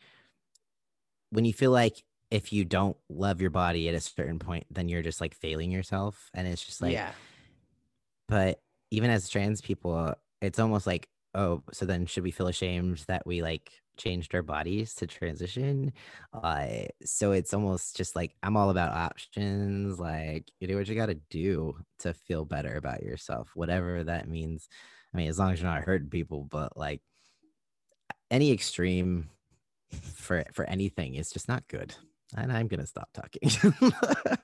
when 1.29 1.45
you 1.45 1.53
feel 1.53 1.71
like 1.71 2.03
if 2.29 2.51
you 2.51 2.65
don't 2.65 2.97
love 3.09 3.39
your 3.39 3.49
body 3.49 3.87
at 3.87 3.95
a 3.95 4.01
certain 4.01 4.37
point 4.37 4.65
then 4.69 4.89
you're 4.89 5.01
just 5.01 5.21
like 5.21 5.33
failing 5.33 5.71
yourself 5.71 6.29
and 6.33 6.45
it's 6.47 6.63
just 6.63 6.81
like 6.81 6.91
yeah 6.91 7.11
but 8.27 8.59
even 8.91 9.09
as 9.09 9.29
trans 9.29 9.61
people 9.61 10.13
it's 10.41 10.59
almost 10.59 10.85
like 10.85 11.07
oh 11.37 11.63
so 11.71 11.85
then 11.85 12.05
should 12.05 12.23
we 12.23 12.31
feel 12.31 12.47
ashamed 12.47 12.97
that 13.07 13.25
we 13.25 13.41
like 13.41 13.71
changed 13.97 14.35
our 14.35 14.43
bodies 14.43 14.93
to 14.93 15.07
transition 15.07 15.91
uh 16.43 16.67
so 17.03 17.31
it's 17.31 17.53
almost 17.53 17.95
just 17.95 18.15
like 18.15 18.35
i'm 18.43 18.57
all 18.57 18.69
about 18.69 18.91
options 18.91 19.99
like 19.99 20.45
you 20.59 20.67
do 20.67 20.75
what 20.77 20.87
you 20.87 20.93
got 20.95 21.07
to 21.07 21.19
do 21.29 21.75
to 21.97 22.13
feel 22.13 22.45
better 22.45 22.75
about 22.75 23.01
yourself 23.01 23.49
whatever 23.55 24.03
that 24.03 24.27
means 24.27 24.67
i 25.13 25.17
mean 25.17 25.29
as 25.29 25.39
long 25.39 25.51
as 25.51 25.61
you're 25.61 25.71
not 25.71 25.83
hurting 25.83 26.09
people 26.09 26.43
but 26.51 26.77
like 26.77 27.01
any 28.29 28.51
extreme 28.51 29.29
for 29.91 30.43
for 30.53 30.65
anything 30.65 31.15
is 31.15 31.31
just 31.31 31.47
not 31.47 31.67
good. 31.67 31.95
And 32.35 32.51
I'm 32.51 32.67
gonna 32.67 32.85
stop 32.85 33.09
talking. 33.13 33.49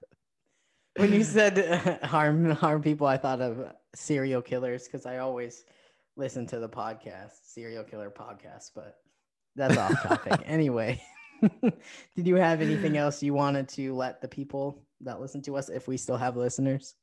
when 0.98 1.12
you 1.12 1.24
said 1.24 1.60
uh, 1.60 2.08
harm 2.08 2.52
harm 2.52 2.82
people, 2.82 3.08
I 3.08 3.18
thought 3.18 3.42
of 3.42 3.74
serial 3.94 4.42
killers 4.42 4.86
because 4.86 5.06
I 5.06 5.18
always 5.18 5.66
listen 6.16 6.46
to 6.48 6.60
the 6.60 6.70
podcast, 6.70 7.32
serial 7.44 7.84
killer 7.84 8.10
podcast, 8.10 8.72
but 8.76 8.98
that's 9.56 9.78
off 9.78 10.02
topic. 10.04 10.42
anyway, 10.46 11.02
did 12.16 12.28
you 12.28 12.36
have 12.36 12.62
anything 12.62 12.98
else 12.98 13.24
you 13.24 13.34
wanted 13.34 13.68
to 13.70 13.94
let 13.96 14.22
the 14.22 14.28
people 14.28 14.86
that 15.02 15.20
listen 15.20 15.42
to 15.44 15.58
us, 15.58 15.70
if 15.70 15.88
we 15.88 15.98
still 15.98 16.18
have 16.18 16.38
listeners? 16.38 16.96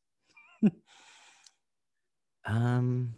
um 2.46 3.14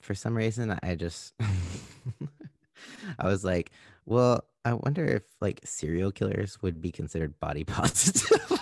for 0.00 0.14
some 0.14 0.36
reason 0.36 0.78
I 0.82 0.94
just 0.94 1.32
I 3.18 3.26
was 3.26 3.44
like, 3.44 3.70
well, 4.06 4.44
I 4.64 4.74
wonder 4.74 5.04
if 5.04 5.22
like 5.40 5.60
serial 5.64 6.12
killers 6.12 6.60
would 6.62 6.80
be 6.80 6.90
considered 6.90 7.38
body 7.40 7.64
positive. 7.64 8.60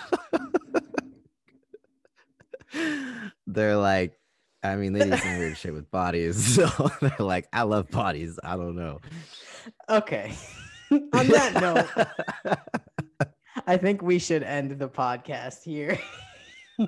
they're 3.47 3.77
like, 3.77 4.18
I 4.61 4.75
mean, 4.75 4.93
they 4.93 5.09
do 5.09 5.17
some 5.17 5.37
weird 5.37 5.57
shit 5.57 5.73
with 5.73 5.89
bodies. 5.91 6.59
So 6.69 6.91
they're 7.01 7.15
like, 7.19 7.47
I 7.53 7.63
love 7.63 7.89
bodies. 7.89 8.39
I 8.43 8.55
don't 8.55 8.75
know. 8.75 8.99
Okay. 9.87 10.33
On 10.91 11.27
that 11.27 11.61
note, 11.61 12.57
I 13.67 13.77
think 13.77 14.01
we 14.01 14.19
should 14.19 14.43
end 14.43 14.71
the 14.71 14.89
podcast 14.89 15.63
here 15.63 15.99
we 16.79 16.87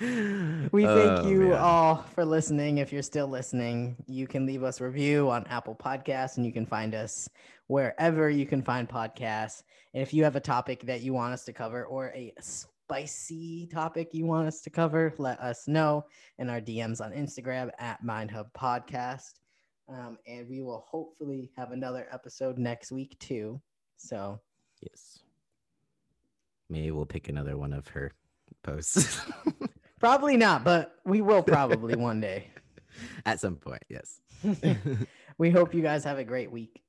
thank 0.00 0.80
oh, 0.80 1.28
you 1.28 1.48
man. 1.48 1.58
all 1.58 1.96
for 2.14 2.24
listening. 2.24 2.78
If 2.78 2.92
you're 2.92 3.02
still 3.02 3.28
listening, 3.28 3.96
you 4.06 4.26
can 4.26 4.46
leave 4.46 4.62
us 4.62 4.80
a 4.80 4.84
review 4.84 5.28
on 5.30 5.46
Apple 5.46 5.74
Podcasts 5.74 6.38
and 6.38 6.46
you 6.46 6.52
can 6.52 6.64
find 6.64 6.94
us 6.94 7.28
wherever 7.66 8.30
you 8.30 8.46
can 8.46 8.62
find 8.62 8.88
podcasts. 8.88 9.62
And 9.92 10.02
if 10.02 10.14
you 10.14 10.24
have 10.24 10.36
a 10.36 10.40
topic 10.40 10.86
that 10.86 11.02
you 11.02 11.12
want 11.12 11.34
us 11.34 11.44
to 11.44 11.52
cover 11.52 11.84
or 11.84 12.12
a 12.14 12.32
spicy 12.86 13.66
topic 13.66 14.10
you 14.12 14.24
want 14.26 14.46
us 14.46 14.60
to 14.60 14.70
cover, 14.70 15.12
let 15.18 15.40
us 15.40 15.66
know 15.66 16.04
in 16.38 16.48
our 16.48 16.60
DMs 16.60 17.00
on 17.00 17.10
Instagram 17.10 17.68
at 17.80 18.00
MindHub 18.04 18.46
Podcast. 18.56 19.40
Um, 19.88 20.18
and 20.24 20.48
we 20.48 20.62
will 20.62 20.84
hopefully 20.88 21.50
have 21.56 21.72
another 21.72 22.06
episode 22.12 22.58
next 22.58 22.92
week 22.92 23.18
too. 23.18 23.60
So, 23.96 24.40
yes, 24.80 25.18
maybe 26.70 26.92
we'll 26.92 27.06
pick 27.06 27.28
another 27.28 27.56
one 27.56 27.72
of 27.72 27.88
her 27.88 28.12
posts. 28.62 29.20
Probably 30.00 30.36
not, 30.36 30.62
but 30.62 30.94
we 31.04 31.22
will 31.22 31.42
probably 31.42 31.96
one 31.96 32.20
day. 32.20 32.50
At 33.24 33.40
some 33.40 33.56
point, 33.56 33.82
yes. 33.88 34.20
we 35.38 35.50
hope 35.50 35.74
you 35.74 35.82
guys 35.82 36.04
have 36.04 36.18
a 36.18 36.24
great 36.24 36.52
week. 36.52 36.82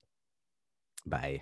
Bye. 1.08 1.42